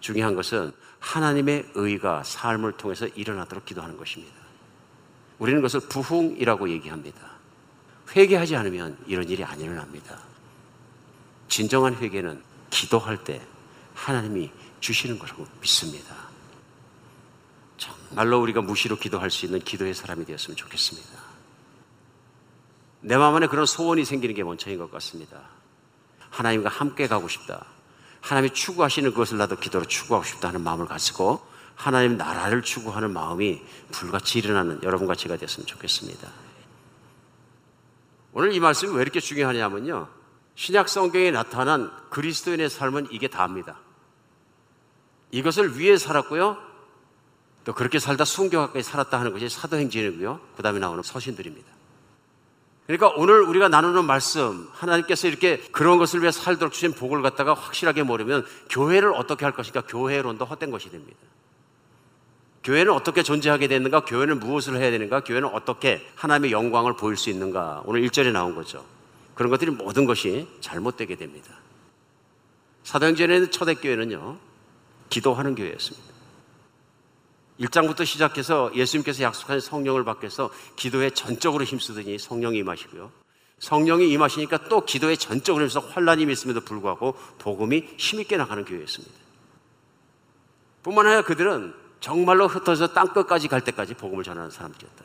중요한 0.00 0.34
것은 0.34 0.72
하나님의 0.98 1.72
의가 1.74 2.22
삶을 2.24 2.78
통해서 2.78 3.06
일어나도록 3.06 3.66
기도하는 3.66 3.98
것입니다. 3.98 4.34
우리는 5.38 5.60
그것을 5.60 5.86
부흥이라고 5.90 6.70
얘기합니다. 6.70 7.33
회개하지 8.14 8.56
않으면 8.56 8.96
이런 9.06 9.28
일이 9.28 9.42
안 9.44 9.60
일어납니다. 9.60 10.18
진정한 11.48 11.94
회개는 11.94 12.42
기도할 12.70 13.22
때 13.24 13.40
하나님이 13.94 14.50
주시는 14.80 15.18
거라고 15.18 15.46
믿습니다. 15.60 16.14
정말로 17.76 18.40
우리가 18.40 18.60
무시로 18.60 18.96
기도할 18.96 19.30
수 19.30 19.46
있는 19.46 19.60
기도의 19.60 19.94
사람이 19.94 20.24
되었으면 20.24 20.56
좋겠습니다. 20.56 21.18
내 23.00 23.16
마음 23.16 23.34
안에 23.34 23.46
그런 23.46 23.66
소원이 23.66 24.04
생기는 24.04 24.34
게 24.34 24.42
먼저인 24.42 24.78
것 24.78 24.90
같습니다. 24.90 25.40
하나님과 26.30 26.70
함께 26.70 27.06
가고 27.06 27.28
싶다. 27.28 27.66
하나님이 28.20 28.54
추구하시는 28.54 29.12
것을 29.12 29.38
나도 29.38 29.56
기도로 29.56 29.84
추구하고 29.84 30.24
싶다 30.24 30.48
하는 30.48 30.62
마음을 30.62 30.86
가지고 30.86 31.46
하나님 31.74 32.16
나라를 32.16 32.62
추구하는 32.62 33.12
마음이 33.12 33.60
불같이 33.90 34.38
일어나는 34.38 34.82
여러분과 34.82 35.14
제가 35.14 35.36
됐으면 35.36 35.66
좋겠습니다. 35.66 36.43
오늘 38.34 38.52
이 38.52 38.58
말씀이 38.58 38.92
왜 38.94 39.02
이렇게 39.02 39.20
중요하냐면요. 39.20 40.08
신약 40.56 40.88
성경에 40.88 41.30
나타난 41.30 41.90
그리스도인의 42.10 42.68
삶은 42.68 43.08
이게 43.12 43.28
다입니다. 43.28 43.78
이것을 45.30 45.78
위해 45.78 45.96
살았고요. 45.96 46.58
또 47.64 47.72
그렇게 47.72 48.00
살다 48.00 48.24
순교하까지 48.24 48.82
살았다 48.82 49.18
하는 49.18 49.32
것이 49.32 49.48
사도행전이고요. 49.48 50.40
그 50.56 50.62
다음에 50.62 50.80
나오는 50.80 51.00
서신들입니다. 51.02 51.72
그러니까 52.86 53.08
오늘 53.16 53.40
우리가 53.42 53.68
나누는 53.68 54.04
말씀, 54.04 54.68
하나님께서 54.72 55.28
이렇게 55.28 55.58
그런 55.70 55.98
것을 55.98 56.20
위해 56.20 56.32
살도록 56.32 56.72
주신 56.72 56.92
복을 56.92 57.22
갖다가 57.22 57.54
확실하게 57.54 58.02
모르면 58.02 58.44
교회를 58.68 59.14
어떻게 59.14 59.44
할 59.44 59.54
것인가 59.54 59.80
교회론도 59.82 60.44
헛된 60.44 60.72
것이 60.72 60.90
됩니다. 60.90 61.16
교회는 62.64 62.92
어떻게 62.92 63.22
존재하게 63.22 63.68
되는가? 63.68 64.06
교회는 64.06 64.40
무엇을 64.40 64.78
해야 64.78 64.90
되는가? 64.90 65.20
교회는 65.20 65.50
어떻게 65.50 66.04
하나님의 66.14 66.50
영광을 66.50 66.96
보일 66.96 67.16
수 67.16 67.28
있는가? 67.28 67.82
오늘 67.84 68.00
1절에 68.02 68.32
나온 68.32 68.54
거죠. 68.54 68.84
그런 69.34 69.50
것들이 69.50 69.70
모든 69.70 70.06
것이 70.06 70.48
잘못되게 70.60 71.16
됩니다. 71.16 71.52
사도행전에 72.84 73.38
는 73.38 73.50
초대교회는요, 73.50 74.38
기도하는 75.10 75.54
교회였습니다. 75.54 76.14
1장부터 77.60 78.04
시작해서 78.06 78.72
예수님께서 78.74 79.22
약속한 79.22 79.60
성령을 79.60 80.04
받기 80.04 80.24
위해서 80.24 80.50
기도에 80.76 81.10
전적으로 81.10 81.64
힘쓰더니 81.64 82.18
성령이 82.18 82.58
임하시고요. 82.58 83.12
성령이 83.58 84.10
임하시니까 84.10 84.68
또 84.68 84.84
기도에 84.84 85.16
전적으로 85.16 85.64
힘써 85.64 85.80
환란이 85.80 86.30
있음에도 86.32 86.62
불구하고 86.62 87.14
복음이 87.38 87.94
힘있게 87.98 88.36
나가는 88.36 88.64
교회였습니다. 88.64 89.14
뿐만 90.82 91.06
아니라 91.06 91.22
그들은 91.22 91.83
정말로 92.04 92.46
흩어져 92.46 92.88
땅끝까지 92.88 93.48
갈 93.48 93.62
때까지 93.62 93.94
복음을 93.94 94.22
전하는 94.24 94.50
사람들이었다. 94.50 95.04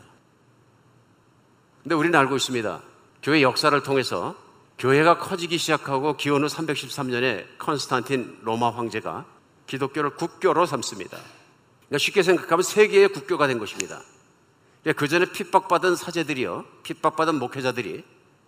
근데 1.81 1.95
우리는 1.95 2.19
알고 2.19 2.35
있습니다. 2.35 2.81
교회 3.23 3.41
역사를 3.41 3.81
통해서 3.83 4.35
교회가 4.77 5.17
커지기 5.17 5.57
시작하고 5.57 6.17
기원 6.17 6.43
후 6.43 6.47
313년에 6.47 7.57
컨스탄틴 7.57 8.39
로마 8.41 8.69
황제가 8.71 9.25
기독교를 9.65 10.17
국교로 10.17 10.65
삼습니다. 10.65 11.17
그러니까 11.87 11.97
쉽게 11.99 12.21
생각하면 12.21 12.63
세계의 12.63 13.13
국교가 13.13 13.47
된 13.47 13.59
것입니다. 13.59 14.01
그 14.97 15.07
전에 15.07 15.31
핍박받은 15.31 15.95
사제들이요, 15.95 16.65
핍박받은 16.83 17.35
목회자들이 17.35 18.03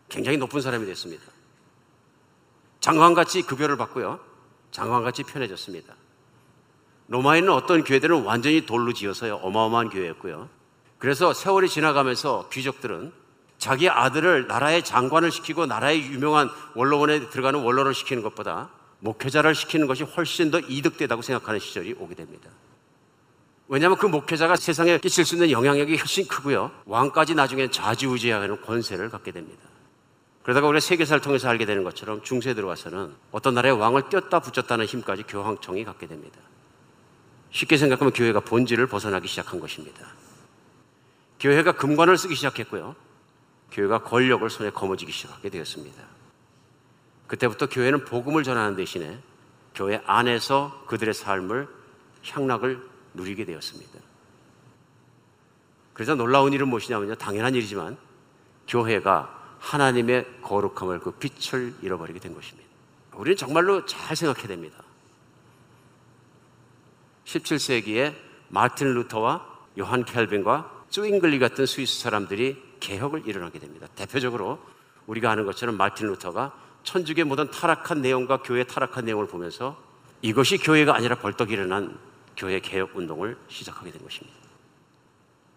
굉장히 0.09 0.37
높은 0.37 0.59
사람이 0.59 0.85
됐습니다. 0.87 1.23
장관같이 2.81 3.43
급여를 3.43 3.77
받고요, 3.77 4.19
장관같이 4.71 5.23
편해졌습니다. 5.23 6.00
로마에 7.11 7.39
있는 7.39 7.51
어떤 7.51 7.83
교회들은 7.83 8.23
완전히 8.23 8.65
돌로 8.65 8.93
지어서요, 8.93 9.35
어마어마한 9.43 9.89
교회였고요. 9.89 10.47
그래서 10.97 11.33
세월이 11.33 11.67
지나가면서 11.67 12.47
귀족들은 12.53 13.11
자기 13.57 13.89
아들을 13.89 14.47
나라의 14.47 14.85
장관을 14.85 15.29
시키고 15.29 15.65
나라의 15.65 16.03
유명한 16.03 16.49
원로원에 16.73 17.29
들어가는 17.29 17.59
원로를 17.59 17.93
시키는 17.93 18.23
것보다 18.23 18.69
목회자를 18.99 19.55
시키는 19.55 19.87
것이 19.87 20.03
훨씬 20.03 20.51
더 20.51 20.59
이득되다고 20.59 21.21
생각하는 21.21 21.59
시절이 21.59 21.97
오게 21.99 22.15
됩니다. 22.15 22.49
왜냐하면 23.67 23.97
그 23.97 24.05
목회자가 24.05 24.55
세상에 24.55 24.97
끼칠 24.99 25.25
수 25.25 25.35
있는 25.35 25.51
영향력이 25.51 25.97
훨씬 25.97 26.25
크고요. 26.29 26.71
왕까지 26.85 27.35
나중에 27.35 27.69
좌지우지하는 27.69 28.61
권세를 28.61 29.09
갖게 29.09 29.33
됩니다. 29.33 29.61
그러다가 30.43 30.67
우리가 30.67 30.79
세계사를 30.79 31.21
통해서 31.21 31.49
알게 31.49 31.65
되는 31.65 31.83
것처럼 31.83 32.23
중세에 32.23 32.53
들어가서는 32.53 33.13
어떤 33.31 33.53
나라의 33.53 33.75
왕을 33.77 34.03
띄었다 34.09 34.39
붙였다는 34.39 34.85
힘까지 34.85 35.23
교황청이 35.23 35.83
갖게 35.83 36.07
됩니다. 36.07 36.39
쉽게 37.51 37.77
생각하면 37.77 38.13
교회가 38.13 38.41
본질을 38.41 38.87
벗어나기 38.87 39.27
시작한 39.27 39.59
것입니다. 39.59 40.07
교회가 41.39 41.73
금관을 41.73 42.17
쓰기 42.17 42.35
시작했고요. 42.35 42.95
교회가 43.71 44.03
권력을 44.03 44.49
손에 44.49 44.69
거머쥐기 44.69 45.11
시작하게 45.11 45.49
되었습니다. 45.49 46.03
그때부터 47.27 47.67
교회는 47.67 48.05
복음을 48.05 48.43
전하는 48.43 48.75
대신에 48.75 49.19
교회 49.73 50.01
안에서 50.05 50.83
그들의 50.87 51.13
삶을 51.13 51.67
향락을 52.25 52.81
누리게 53.13 53.45
되었습니다. 53.45 53.99
그래서 55.93 56.15
놀라운 56.15 56.53
일은 56.53 56.67
무엇이냐면요. 56.67 57.15
당연한 57.15 57.55
일이지만 57.55 57.97
교회가 58.67 59.57
하나님의 59.59 60.25
거룩함을 60.41 60.99
그 60.99 61.11
빛을 61.11 61.75
잃어버리게 61.81 62.19
된 62.19 62.33
것입니다. 62.33 62.69
우리는 63.13 63.37
정말로 63.37 63.85
잘 63.85 64.15
생각해야 64.15 64.47
됩니다. 64.47 64.83
17세기에 67.31 68.13
마틴 68.49 68.93
루터와 68.93 69.47
요한 69.79 70.03
켈빈과 70.03 70.85
쭈잉글리 70.89 71.39
같은 71.39 71.65
스위스 71.65 71.99
사람들이 72.01 72.61
개혁을 72.79 73.27
일어나게 73.27 73.59
됩니다. 73.59 73.87
대표적으로 73.95 74.59
우리가 75.07 75.31
아는 75.31 75.45
것처럼 75.45 75.77
마틴 75.77 76.07
루터가 76.07 76.53
천주교의 76.83 77.25
모든 77.25 77.49
타락한 77.49 78.01
내용과 78.01 78.41
교회 78.43 78.63
타락한 78.63 79.05
내용을 79.05 79.27
보면서 79.27 79.81
이것이 80.21 80.57
교회가 80.57 80.95
아니라 80.95 81.15
벌떡 81.15 81.51
일어난 81.51 81.97
교회 82.35 82.59
개혁 82.59 82.95
운동을 82.95 83.37
시작하게 83.47 83.91
된 83.91 84.01
것입니다. 84.01 84.37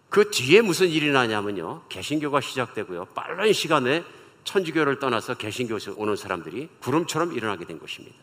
그 0.09 0.29
뒤에 0.31 0.61
무슨 0.61 0.87
일이 0.87 1.11
나냐면요. 1.11 1.83
개신교가 1.89 2.39
시작되고요. 2.41 3.05
빠른 3.15 3.51
시간에 3.51 4.03
천주교를 4.45 4.99
떠나서 4.99 5.33
개신교에서 5.33 5.95
오는 5.97 6.15
사람들이 6.15 6.69
구름처럼 6.79 7.33
일어나게 7.33 7.65
된 7.65 7.79
것입니다. 7.79 8.15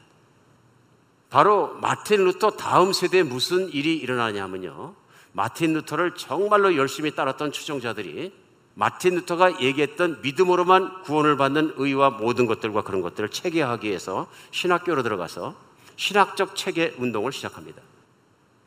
바로 1.33 1.75
마틴 1.81 2.27
루터 2.27 2.51
다음 2.51 2.93
세대에 2.93 3.23
무슨 3.23 3.71
일이 3.71 3.97
일어나냐면요. 3.97 4.95
마틴 5.33 5.73
루터를 5.73 6.15
정말로 6.15 6.77
열심히 6.77 7.15
따랐던 7.15 7.53
추종자들이 7.53 8.35
마틴 8.75 9.15
루터가 9.15 9.63
얘기했던 9.63 10.21
믿음으로만 10.21 11.01
구원을 11.05 11.39
받는 11.39 11.73
의와 11.77 12.11
모든 12.11 12.45
것들과 12.45 12.83
그런 12.83 13.01
것들을 13.01 13.31
체계하기 13.31 13.89
위해서 13.89 14.27
신학교로 14.51 15.03
들어가서 15.03 15.55
신학적 15.97 16.55
체계 16.55 16.95
운동을 16.99 17.33
시작합니다. 17.33 17.81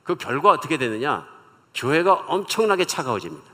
그 0.04 0.16
결과 0.16 0.50
어떻게 0.50 0.80
되느냐? 0.80 1.28
교회가 1.76 2.14
엄청나게 2.14 2.86
차가워집니다. 2.86 3.46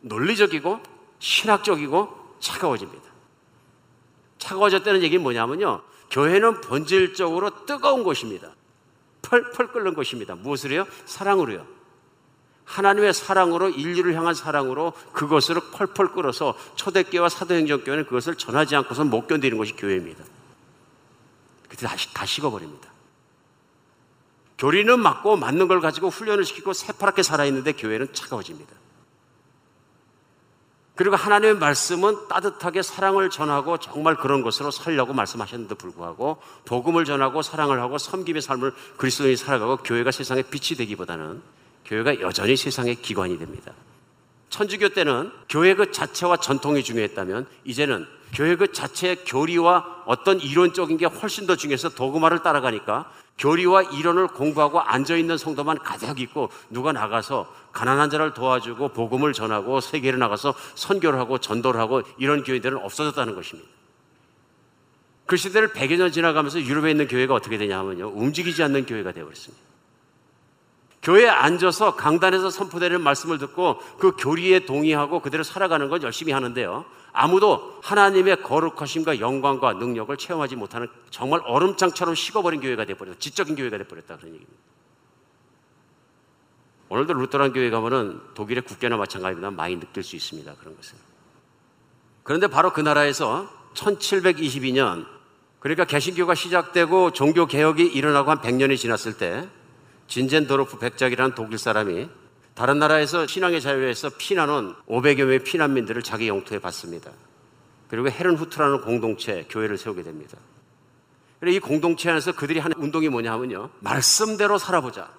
논리적이고 0.00 0.80
신학적이고 1.20 2.38
차가워집니다. 2.40 3.04
차가워졌다는 4.38 5.02
얘기는 5.04 5.22
뭐냐면요. 5.22 5.82
교회는 6.10 6.60
본질적으로 6.60 7.66
뜨거운 7.66 8.04
곳입니다. 8.04 8.50
펄펄 9.22 9.72
끓는 9.72 9.94
곳입니다. 9.94 10.34
무엇을 10.34 10.72
해요? 10.72 10.86
사랑으로요. 11.04 11.66
하나님의 12.64 13.14
사랑으로 13.14 13.70
인류를 13.70 14.14
향한 14.14 14.34
사랑으로 14.34 14.92
그것으로 15.12 15.60
펄펄 15.72 16.12
끓어서 16.12 16.56
초대교와 16.74 17.28
사도행전교회는 17.28 18.06
그것을 18.06 18.36
전하지 18.36 18.76
않고서 18.76 19.04
못 19.04 19.26
견디는 19.26 19.56
것이 19.56 19.74
교회입니다. 19.74 20.24
그때 21.68 21.86
다시 21.86 22.12
다 22.12 22.26
식어버립니다. 22.26 22.90
교리는 24.58 24.98
맞고 24.98 25.36
맞는 25.36 25.68
걸 25.68 25.80
가지고 25.80 26.08
훈련을 26.08 26.44
시키고 26.44 26.72
새파랗게 26.72 27.22
살아있는데 27.22 27.72
교회는 27.72 28.12
차가워집니다. 28.12 28.72
그리고 30.96 31.14
하나님의 31.14 31.56
말씀은 31.56 32.26
따뜻하게 32.28 32.80
사랑을 32.80 33.28
전하고 33.28 33.76
정말 33.78 34.16
그런 34.16 34.42
것으로 34.42 34.70
살려고 34.70 35.12
말씀하셨는데 35.12 35.74
불구하고 35.74 36.38
복음을 36.64 37.04
전하고 37.04 37.42
사랑을 37.42 37.80
하고 37.80 37.98
섬김의 37.98 38.40
삶을 38.40 38.72
그리스도인이 38.96 39.36
살아가고 39.36 39.76
교회가 39.78 40.10
세상에 40.10 40.42
빛이 40.42 40.76
되기보다는 40.78 41.42
교회가 41.84 42.20
여전히 42.20 42.56
세상의 42.56 42.96
기관이 42.96 43.38
됩니다. 43.38 43.72
천주교 44.48 44.90
때는 44.90 45.30
교회 45.50 45.74
그 45.74 45.92
자체와 45.92 46.38
전통이 46.38 46.82
중요했다면 46.82 47.46
이제는 47.64 48.06
교회 48.34 48.56
그 48.56 48.72
자체의 48.72 49.24
교리와 49.26 50.04
어떤 50.06 50.40
이론적인 50.40 50.96
게 50.96 51.04
훨씬 51.04 51.46
더 51.46 51.56
중요해서 51.56 51.90
도그마를 51.90 52.42
따라가니까 52.42 53.12
교리와 53.38 53.82
이론을 53.82 54.28
공부하고 54.28 54.80
앉아 54.80 55.16
있는 55.16 55.36
성도만 55.36 55.78
가득 55.78 56.20
있고 56.20 56.50
누가 56.70 56.92
나가서 56.92 57.52
가난한 57.72 58.08
자를 58.08 58.32
도와주고 58.32 58.90
복음을 58.90 59.32
전하고 59.32 59.80
세계를 59.80 60.18
나가서 60.18 60.54
선교를 60.74 61.18
하고 61.18 61.38
전도를 61.38 61.78
하고 61.78 62.02
이런 62.16 62.42
교회들은 62.42 62.78
없어졌다는 62.78 63.34
것입니다. 63.34 63.68
그 65.26 65.36
시대를 65.36 65.68
100여 65.72 65.96
년 65.98 66.12
지나가면서 66.12 66.60
유럽에 66.62 66.90
있는 66.92 67.08
교회가 67.08 67.34
어떻게 67.34 67.58
되냐면요. 67.58 68.08
움직이지 68.08 68.62
않는 68.62 68.86
교회가 68.86 69.12
되어버렸습니다. 69.12 69.66
교회에 71.02 71.28
앉아서 71.28 71.94
강단에서 71.94 72.50
선포되는 72.50 73.00
말씀을 73.00 73.38
듣고 73.38 73.78
그 73.98 74.12
교리에 74.16 74.60
동의하고 74.60 75.20
그대로 75.20 75.44
살아가는 75.44 75.88
건 75.88 76.02
열심히 76.02 76.32
하는데요. 76.32 76.84
아무도 77.18 77.80
하나님의 77.82 78.42
거룩하심과 78.42 79.20
영광과 79.20 79.72
능력을 79.72 80.14
체험하지 80.18 80.56
못하는 80.56 80.86
정말 81.08 81.40
얼음장처럼 81.46 82.14
식어버린 82.14 82.60
교회가 82.60 82.84
되어버렸다. 82.84 83.18
지적인 83.18 83.56
교회가 83.56 83.78
되어버렸다. 83.78 84.18
그런 84.18 84.34
얘기입니다. 84.34 84.52
오늘도 86.90 87.14
루터란 87.14 87.54
교회 87.54 87.70
가면은 87.70 88.20
독일의 88.34 88.64
국교나 88.64 88.98
마찬가지입니다. 88.98 89.50
많이 89.50 89.80
느낄 89.80 90.02
수 90.02 90.14
있습니다. 90.14 90.56
그런 90.56 90.76
것을. 90.76 90.98
그런데 92.22 92.48
바로 92.48 92.72
그 92.74 92.82
나라에서 92.82 93.48
1722년 93.72 95.06
그러니까 95.58 95.86
개신교가 95.86 96.34
시작되고 96.34 97.12
종교 97.12 97.46
개혁이 97.46 97.82
일어나고 97.82 98.30
한 98.30 98.40
100년이 98.42 98.76
지났을 98.76 99.16
때 99.16 99.48
진젠도르프 100.06 100.78
백작이라는 100.78 101.34
독일 101.34 101.56
사람이 101.56 102.08
다른 102.56 102.78
나라에서 102.78 103.26
신앙의 103.26 103.60
자유에서 103.60 104.10
피난온 104.16 104.74
500여 104.88 105.24
명의 105.24 105.38
피난민들을 105.40 106.02
자기 106.02 106.26
영토에 106.26 106.58
받습니다. 106.58 107.12
그리고 107.88 108.10
헤른 108.10 108.34
후트라는 108.34 108.80
공동체 108.80 109.46
교회를 109.50 109.76
세우게 109.76 110.02
됩니다. 110.02 110.38
이 111.46 111.60
공동체 111.60 112.10
안에서 112.10 112.32
그들이 112.32 112.58
하는 112.58 112.74
운동이 112.78 113.10
뭐냐 113.10 113.30
하면요. 113.30 113.68
말씀대로 113.80 114.56
살아보자. 114.56 115.10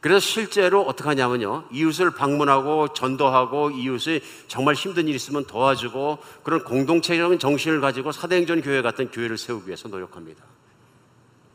그래서 0.00 0.20
실제로 0.20 0.82
어떻게 0.82 1.08
하냐면요. 1.08 1.64
이웃을 1.72 2.10
방문하고 2.10 2.92
전도하고 2.92 3.70
이웃이 3.70 4.20
정말 4.46 4.74
힘든 4.74 5.08
일 5.08 5.14
있으면 5.14 5.46
도와주고 5.46 6.18
그런 6.42 6.64
공동체적인 6.64 7.38
정신을 7.38 7.80
가지고 7.80 8.12
사대행전 8.12 8.60
교회 8.60 8.82
같은 8.82 9.10
교회를 9.10 9.38
세우기 9.38 9.68
위해서 9.68 9.88
노력합니다. 9.88 10.44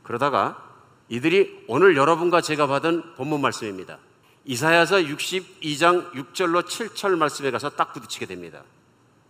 그러다가 0.01 0.57
이들이 1.09 1.65
오늘 1.67 1.95
여러분과 1.95 2.41
제가 2.41 2.65
받은 2.65 3.15
본문 3.15 3.41
말씀입니다. 3.41 3.99
이사야서 4.45 4.97
62장 4.97 6.11
6절로 6.13 6.63
7절 6.63 7.17
말씀에 7.17 7.51
가서 7.51 7.69
딱 7.71 7.93
부딪히게 7.93 8.25
됩니다. 8.27 8.63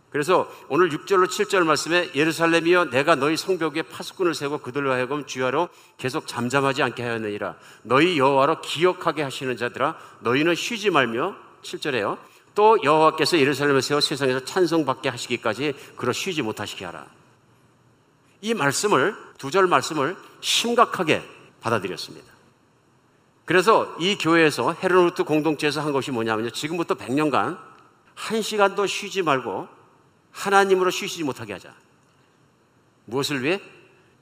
그래서 0.10 0.50
오늘 0.70 0.90
6절로 0.90 1.28
7절 1.28 1.66
말씀에 1.66 2.12
예루살렘이여 2.16 2.86
내가 2.86 3.16
너희 3.16 3.36
성벽에 3.36 3.82
파수꾼을 3.84 4.34
세고 4.34 4.60
그들로 4.60 4.92
하여금 4.92 5.26
주야로 5.26 5.68
계속 5.98 6.26
잠잠하지 6.28 6.84
않게 6.84 7.04
하였느니라 7.04 7.56
너희 7.84 8.18
여호와로 8.18 8.62
기억하게 8.62 9.24
하시는 9.24 9.58
자들아 9.58 9.98
너희는 10.22 10.56
쉬지 10.56 10.90
말며 10.90 11.36
7절에요 11.64 12.18
또 12.54 12.82
여호와께서 12.82 13.40
예루살렘을 13.40 13.82
세워 13.82 14.00
세상에서 14.00 14.46
찬송받게 14.46 15.10
하시기까지 15.10 15.74
그러 15.98 16.14
쉬지 16.14 16.42
못하시게 16.42 16.86
하라 16.86 17.08
이 18.40 18.54
말씀을 18.54 19.16
두 19.38 19.50
절 19.50 19.68
말씀을 19.68 20.16
심각하게 20.40 21.24
받아들였습니다. 21.60 22.35
그래서 23.46 23.96
이 24.00 24.18
교회에서 24.18 24.74
헤르노트 24.74 25.24
공동체에서 25.24 25.82
한 25.82 25.94
것이 25.94 26.12
뭐냐면요. 26.12 26.50
지금부터 26.50 26.96
100년간 26.96 27.58
한 28.16 28.42
시간도 28.42 28.88
쉬지 28.88 29.22
말고 29.22 29.68
하나님으로 30.32 30.90
쉬지 30.90 31.24
못하게 31.24 31.54
하자. 31.54 31.74
무엇을 33.06 33.44
위해? 33.44 33.62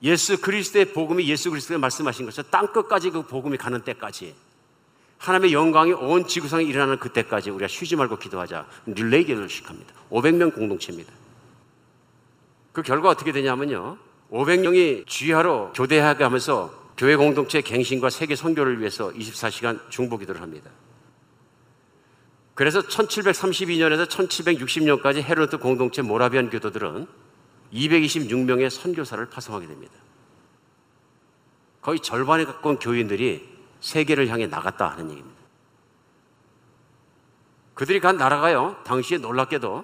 예수 0.03 0.41
그리스도의 0.41 0.91
복음이 0.91 1.27
예수 1.29 1.49
그리스도가 1.49 1.79
말씀하신 1.79 2.25
것처럼 2.25 2.51
땅 2.51 2.67
끝까지 2.67 3.11
그 3.11 3.25
복음이 3.25 3.57
가는 3.57 3.81
때까지 3.81 4.35
하나님의 5.17 5.53
영광이 5.53 5.93
온 5.93 6.27
지구상에 6.27 6.65
일어나는 6.65 6.99
그때까지 6.99 7.49
우리가 7.49 7.69
쉬지 7.69 7.95
말고 7.95 8.17
기도하자. 8.17 8.67
릴레이 8.87 9.23
기도를 9.23 9.49
시작합니다. 9.49 9.93
500명 10.11 10.53
공동체입니다. 10.53 11.13
그 12.73 12.81
결과 12.81 13.07
어떻게 13.07 13.31
되냐면요. 13.31 13.97
500명이 14.31 15.07
주야로 15.07 15.71
교대하게 15.73 16.25
하면서 16.25 16.82
교회 17.03 17.17
공동체 17.17 17.59
갱신과 17.59 18.09
세계 18.09 18.33
선교를 18.33 18.79
위해서 18.79 19.09
24시간 19.09 19.77
중보 19.89 20.17
기도를 20.17 20.41
합니다. 20.41 20.71
그래서 22.55 22.79
1732년에서 22.79 24.07
1760년까지 24.07 25.21
헤르트 25.21 25.57
공동체 25.57 26.01
모라비안 26.01 26.49
교도들은 26.49 27.05
226명의 27.73 28.69
선교사를 28.69 29.29
파송하게 29.29 29.67
됩니다. 29.67 29.93
거의 31.81 31.99
절반에 31.99 32.45
가까운 32.45 32.79
교인들이 32.79 33.49
세계를 33.81 34.29
향해 34.29 34.47
나갔다 34.47 34.87
하는 34.91 35.11
얘기입니다. 35.11 35.41
그들이 37.73 37.99
간 37.99 38.15
나라가요, 38.15 38.77
당시에 38.85 39.17
놀랍게도 39.17 39.83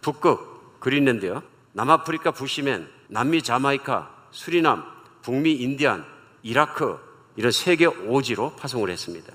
북극, 0.00 0.80
그린랜드요, 0.80 1.44
남아프리카 1.74 2.32
부시맨, 2.32 2.90
남미 3.06 3.42
자마이카, 3.42 4.12
수리남, 4.32 4.82
북미 5.22 5.52
인디안, 5.52 6.17
이라크 6.42 6.98
이런 7.36 7.52
세계 7.52 7.86
오지로 7.86 8.54
파송을 8.56 8.90
했습니다. 8.90 9.32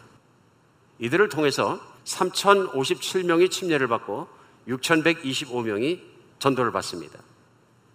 이들을 1.00 1.30
통해서 1.30 1.80
3,057명이 2.06 3.50
침례를 3.50 3.88
받고 3.88 4.28
6,125명이 4.68 6.00
전도를 6.40 6.72
받습니다. 6.72 7.20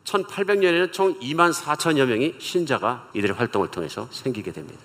1800년에는 0.05 0.93
총 0.93 1.19
2만 1.21 1.53
4천여 1.53 2.07
명이 2.07 2.37
신자가 2.39 3.11
이들의 3.15 3.37
활동을 3.37 3.71
통해서 3.71 4.09
생기게 4.11 4.53
됩니다. 4.53 4.81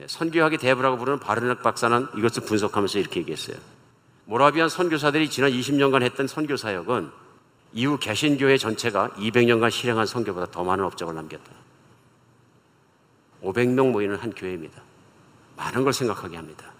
예, 0.00 0.06
선교학의 0.06 0.58
대부라고 0.58 0.98
부르는 0.98 1.20
바르낙 1.20 1.62
박사는 1.62 2.08
이것을 2.16 2.44
분석하면서 2.44 2.98
이렇게 2.98 3.20
얘기했어요. 3.20 3.56
모라비안 4.26 4.68
선교사들이 4.68 5.30
지난 5.30 5.50
20년간 5.50 6.02
했던 6.02 6.26
선교 6.26 6.56
사역은 6.56 7.10
이후 7.72 7.98
개신교회 7.98 8.58
전체가 8.58 9.10
200년간 9.16 9.70
실행한 9.70 10.06
선교보다 10.06 10.46
더 10.50 10.64
많은 10.64 10.84
업적을 10.84 11.14
남겼다. 11.14 11.59
500명 13.42 13.90
모이는 13.90 14.16
한 14.16 14.32
교회입니다. 14.32 14.82
많은 15.56 15.84
걸 15.84 15.92
생각하게 15.92 16.36
합니다. 16.36 16.72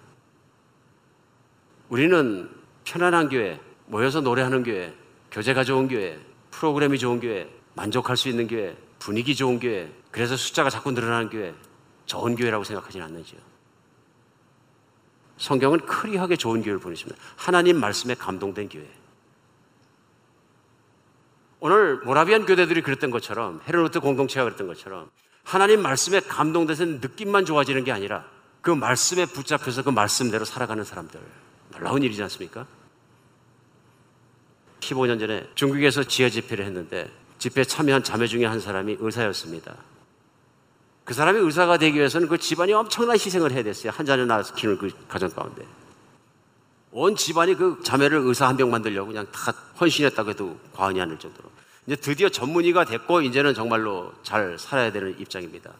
우리는 1.89 2.51
편안한 2.85 3.29
교회, 3.29 3.61
모여서 3.87 4.21
노래하는 4.21 4.63
교회, 4.63 4.95
교제가 5.31 5.65
좋은 5.65 5.89
교회, 5.89 6.19
프로그램이 6.51 6.99
좋은 6.99 7.21
교회, 7.21 7.49
만족할 7.75 8.17
수 8.17 8.29
있는 8.29 8.47
교회, 8.47 8.77
분위기 8.99 9.35
좋은 9.35 9.59
교회, 9.59 9.93
그래서 10.11 10.37
숫자가 10.37 10.71
자꾸 10.71 10.93
늘어나는 10.93 11.31
교회, 11.31 11.55
좋은 12.07 12.37
교회라고 12.37 12.65
생각하지는 12.65 13.07
않는지요. 13.07 13.41
성경은 15.39 15.87
크리하게 15.87 16.37
좋은 16.37 16.63
교회를 16.63 16.81
보내십니다. 16.81 17.21
하나님 17.37 17.79
말씀에 17.81 18.15
감동된 18.15 18.69
교회. 18.69 18.87
오늘 21.61 21.99
모라비안 21.99 22.47
교대들이 22.47 22.83
그랬던 22.83 23.11
것처럼 23.11 23.61
헤르노트 23.67 24.01
공동체가 24.01 24.45
그랬던 24.45 24.67
것처럼 24.67 25.11
하나님 25.45 25.83
말씀에 25.83 26.21
감동돼서 26.21 26.85
느낌만 26.85 27.45
좋아지는 27.45 27.85
게 27.85 27.93
아니라 27.93 28.25
그 28.61 28.71
말씀에 28.71 29.27
붙잡혀서 29.27 29.83
그 29.83 29.91
말씀대로 29.91 30.45
살아가는 30.45 30.85
사람들 30.85 31.21
놀라운 31.73 32.03
일이지 32.03 32.23
않습니까? 32.23 32.67
15년 34.81 35.19
전에 35.21 35.49
중국에서 35.55 36.05
지하 36.05 36.29
집회를 36.29 36.65
했는데 36.65 37.11
집회에 37.39 37.65
참여한 37.65 38.03
자매 38.03 38.27
중에 38.27 38.45
한 38.45 38.61
사람이 38.61 38.97
의사였습니다. 39.01 39.77
그 41.05 41.15
사람이 41.15 41.41
의사가 41.41 41.79
되기 41.79 41.99
위해서는 41.99 42.29
그 42.29 42.39
집안이 42.39 42.73
엄청난 42.73 43.17
희생을 43.17 43.53
해야 43.53 43.63
됐어요. 43.63 43.93
한 43.93 44.07
자녀 44.07 44.25
낳아서 44.27 44.55
키우는 44.55 44.79
그 44.79 44.91
가정 45.09 45.31
가운데. 45.31 45.67
온 46.93 47.17
집안이 47.17 47.55
그 47.55 47.81
자매를 47.85 48.19
의사 48.19 48.49
한명 48.49 48.71
만들려고 48.71 49.09
그냥 49.09 49.27
다 49.33 49.53
헌신했다고 49.81 50.31
해도 50.31 50.59
과언이 50.73 51.01
아닐 51.01 51.19
정도로. 51.19 51.51
이제 51.91 51.97
드디어 51.97 52.29
전문의가 52.29 52.85
됐고 52.85 53.21
이제는 53.23 53.53
정말로 53.53 54.13
잘 54.23 54.57
살아야 54.61 54.93
되는 54.93 55.19
입장입니다. 55.19 55.73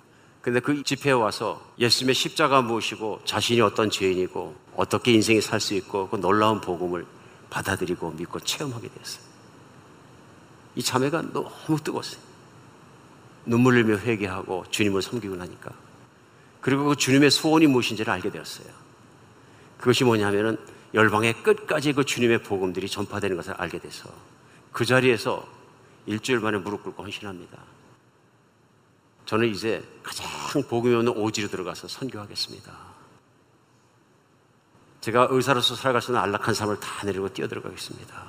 근데 0.43 0.59
그 0.59 0.83
집회에 0.83 1.13
와서 1.13 1.65
예수님의 1.79 2.17
십자가 2.17 2.63
무엇이고 2.63 3.21
자신이 3.25 3.61
어떤 3.61 3.91
죄인이고 3.91 4.57
어떻게 4.75 5.13
인생이 5.13 5.41
살 5.41 5.61
수 5.61 5.75
있고 5.75 6.09
그 6.09 6.17
놀라운 6.17 6.61
복음을 6.61 7.07
받아들이고 7.49 8.11
믿고 8.11 8.41
체험하게 8.41 8.89
됐어요. 8.89 9.23
이 10.75 10.83
자매가 10.83 11.31
너무 11.33 11.79
뜨거웠어요. 11.79 12.21
눈물 13.47 13.77
흘며 13.77 13.99
회개하고 13.99 14.65
주님을 14.69 15.03
섬기고 15.03 15.37
나니까. 15.37 15.71
그리고 16.61 16.87
그 16.87 16.97
주님의 16.97 17.31
소원이 17.31 17.69
무엇인지를 17.69 18.13
알게 18.13 18.31
되었어요. 18.31 18.67
그것이 19.79 20.03
뭐냐면은 20.03 20.59
열방의 20.93 21.45
끝까지 21.45 21.93
그 21.93 22.05
주님의 22.05 22.43
복음들이 22.43 22.89
전파되는 22.89 23.37
것을 23.37 23.55
알게 23.55 23.79
돼서 23.79 24.11
그 24.73 24.85
자리에서 24.85 25.60
일주일 26.07 26.41
만에 26.41 26.59
무릎 26.59 26.83
꿇고 26.83 27.03
헌신합니다. 27.03 27.59
저는 29.27 29.49
이제 29.49 29.83
가장 30.03 30.27
복음이 30.69 30.95
없는 30.95 31.13
오지로 31.17 31.49
들어가서 31.49 31.89
선교하겠습니다. 31.89 32.91
제가 35.01 35.29
의사로서 35.31 35.77
살아갈 35.77 36.03
수 36.03 36.11
있는 36.11 36.21
안락한 36.21 36.53
삶을 36.53 36.81
다 36.81 37.07
내리고 37.07 37.29
뛰어들어가겠습니다. 37.29 38.27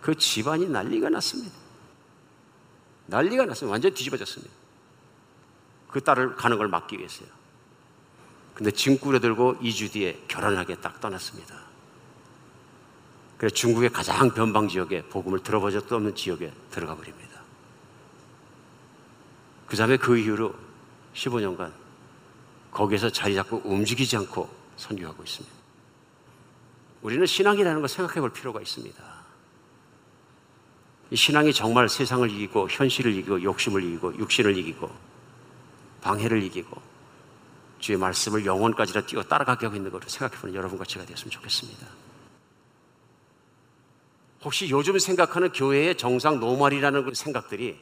그 0.00 0.14
집안이 0.14 0.68
난리가 0.68 1.08
났습니다. 1.10 1.52
난리가 3.06 3.46
났습니다. 3.46 3.72
완전 3.72 3.92
뒤집어졌습니다. 3.92 4.52
그 5.88 6.00
딸을 6.00 6.36
가는 6.36 6.56
걸 6.56 6.68
막기 6.68 6.98
위해서요. 6.98 7.28
근데 8.54 8.70
짐 8.70 8.98
꾸려들고 8.98 9.56
2주 9.58 9.92
뒤에 9.92 10.24
결혼하게 10.28 10.76
딱 10.76 11.00
떠났습니다. 11.00 11.73
그래서 13.44 13.56
중국의 13.56 13.90
가장 13.90 14.30
변방 14.30 14.68
지역에 14.68 15.02
복음을 15.02 15.38
적도 15.70 15.96
없는 15.96 16.14
지역에 16.14 16.50
들어가 16.70 16.96
버립니다. 16.96 17.42
그 19.66 19.76
다음에 19.76 19.98
그 19.98 20.16
이후로 20.16 20.54
15년간 21.12 21.70
거기에서 22.70 23.10
자리 23.10 23.34
잡고 23.34 23.60
움직이지 23.66 24.16
않고 24.16 24.48
선교하고 24.78 25.22
있습니다. 25.22 25.54
우리는 27.02 27.26
신앙이라는 27.26 27.80
걸 27.82 27.88
생각해 27.90 28.18
볼 28.22 28.32
필요가 28.32 28.62
있습니다. 28.62 29.04
이 31.10 31.16
신앙이 31.16 31.52
정말 31.52 31.90
세상을 31.90 32.30
이기고 32.30 32.70
현실을 32.70 33.12
이기고 33.12 33.42
욕심을 33.42 33.84
이기고 33.84 34.16
육신을 34.16 34.56
이기고 34.56 34.90
방해를 36.00 36.42
이기고 36.44 36.80
주의 37.78 37.98
말씀을 37.98 38.46
영혼까지라 38.46 39.02
뛰어 39.02 39.22
따라가게 39.22 39.66
하고 39.66 39.76
있는 39.76 39.90
것을 39.90 40.08
생각해 40.08 40.40
보는 40.40 40.54
여러분과 40.54 40.86
제가 40.86 41.04
되었으면 41.04 41.30
좋겠습니다. 41.30 42.03
혹시 44.44 44.68
요즘 44.70 44.98
생각하는 44.98 45.52
교회의 45.52 45.96
정상 45.96 46.38
노말이라는 46.38 47.04
그 47.06 47.14
생각들이 47.14 47.78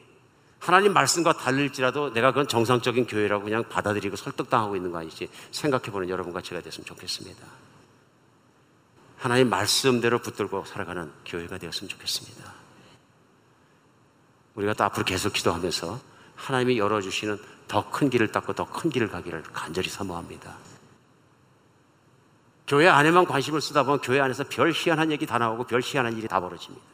하나님 0.59 0.93
말씀과 0.93 1.33
다를지라도 1.33 2.13
내가 2.13 2.31
그건 2.31 2.47
정상적인 2.47 3.05
교회라고 3.05 3.43
그냥 3.43 3.67
받아들이고 3.67 4.15
설득당하고 4.15 4.77
있는 4.77 4.91
거 4.91 4.99
아니지 4.99 5.27
생각해 5.51 5.91
보는 5.91 6.07
여러분과 6.07 6.41
제가 6.41 6.61
됐으면 6.61 6.85
좋겠습니다. 6.85 7.45
하나님 9.17 9.49
말씀대로 9.49 10.19
붙들고 10.19 10.63
살아가는 10.65 11.11
교회가 11.25 11.57
되었으면 11.57 11.89
좋겠습니다. 11.89 12.53
우리가 14.55 14.73
또 14.73 14.85
앞으로 14.85 15.03
계속 15.03 15.33
기도하면서 15.33 15.99
하나님이 16.35 16.77
열어주시는 16.77 17.39
더 17.67 17.89
큰 17.89 18.09
길을 18.09 18.31
닦고 18.31 18.53
더 18.53 18.65
큰 18.65 18.89
길을 18.89 19.09
가기를 19.09 19.43
간절히 19.51 19.89
사모합니다. 19.89 20.55
교회 22.67 22.87
안에만 22.87 23.25
관심을 23.25 23.61
쓰다 23.61 23.83
보면 23.83 23.99
교회 24.01 24.19
안에서 24.19 24.45
별 24.45 24.71
희한한 24.71 25.11
얘기 25.11 25.25
다 25.25 25.37
나오고 25.37 25.65
별 25.65 25.81
희한한 25.81 26.17
일이 26.17 26.27
다 26.27 26.39
벌어집니다. 26.39 26.85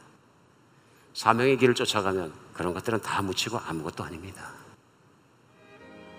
사명의 1.14 1.56
길을 1.56 1.74
쫓아가면 1.74 2.32
그런 2.52 2.74
것들은 2.74 3.00
다 3.02 3.22
묻히고 3.22 3.58
아무것도 3.58 4.04
아닙니다. 4.04 4.50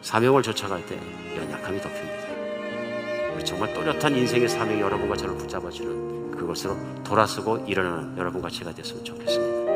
사명을 0.02 0.44
쫓아갈 0.44 0.86
때 0.86 1.00
연약함이 1.36 1.82
덮입니다. 1.82 2.22
정말 3.44 3.74
또렷한 3.74 4.16
인생의 4.16 4.48
사명이 4.48 4.82
여러분과 4.82 5.16
저를 5.16 5.36
붙잡아주는 5.36 6.32
그것으로 6.32 6.78
돌아서고 7.04 7.66
일어나는 7.68 8.18
여러분과 8.18 8.50
제가 8.50 8.74
됐으면 8.74 9.04
좋겠습니다. 9.04 9.72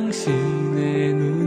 당신의 0.00 1.12
눈 1.12 1.39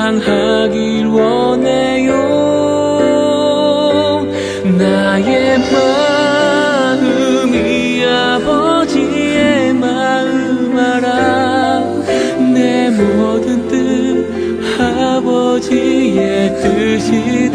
향하길 0.00 1.06
원해요. 1.06 2.12
나의 4.78 5.58
마음이 6.90 8.04
아버지의 8.06 9.74
마음 9.74 10.78
알아. 10.78 11.84
내 12.54 12.88
모든 12.90 13.68
뜻 13.68 14.26
아버지의 14.80 16.56
뜻이 16.62 17.49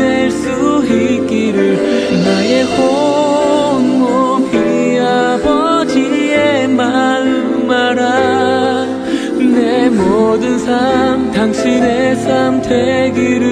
삶 10.65 11.31
당신의 11.31 12.15
삶 12.15 12.59
되기를 12.59 13.43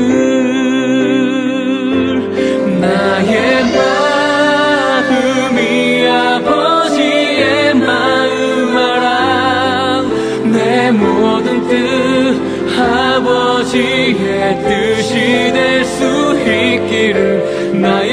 나의 2.82 3.64
마음이 5.06 6.08
아버지의 6.08 7.76
마음 7.76 8.78
알아 8.78 10.02
내 10.46 10.90
모든 10.90 11.68
뜻 11.68 12.42
아버지의 12.80 14.64
뜻이 14.64 15.52
될 15.54 15.84
수 15.86 16.04
있기를 16.40 17.80
나의 17.80 18.13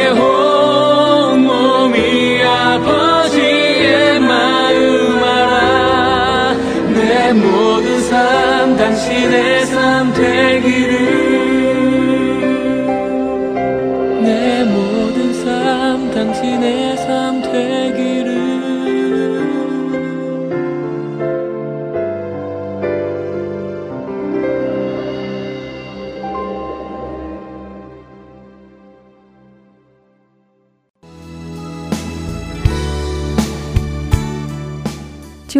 당신의 9.00 9.66
삶 9.66 10.12
되기를 10.12 11.19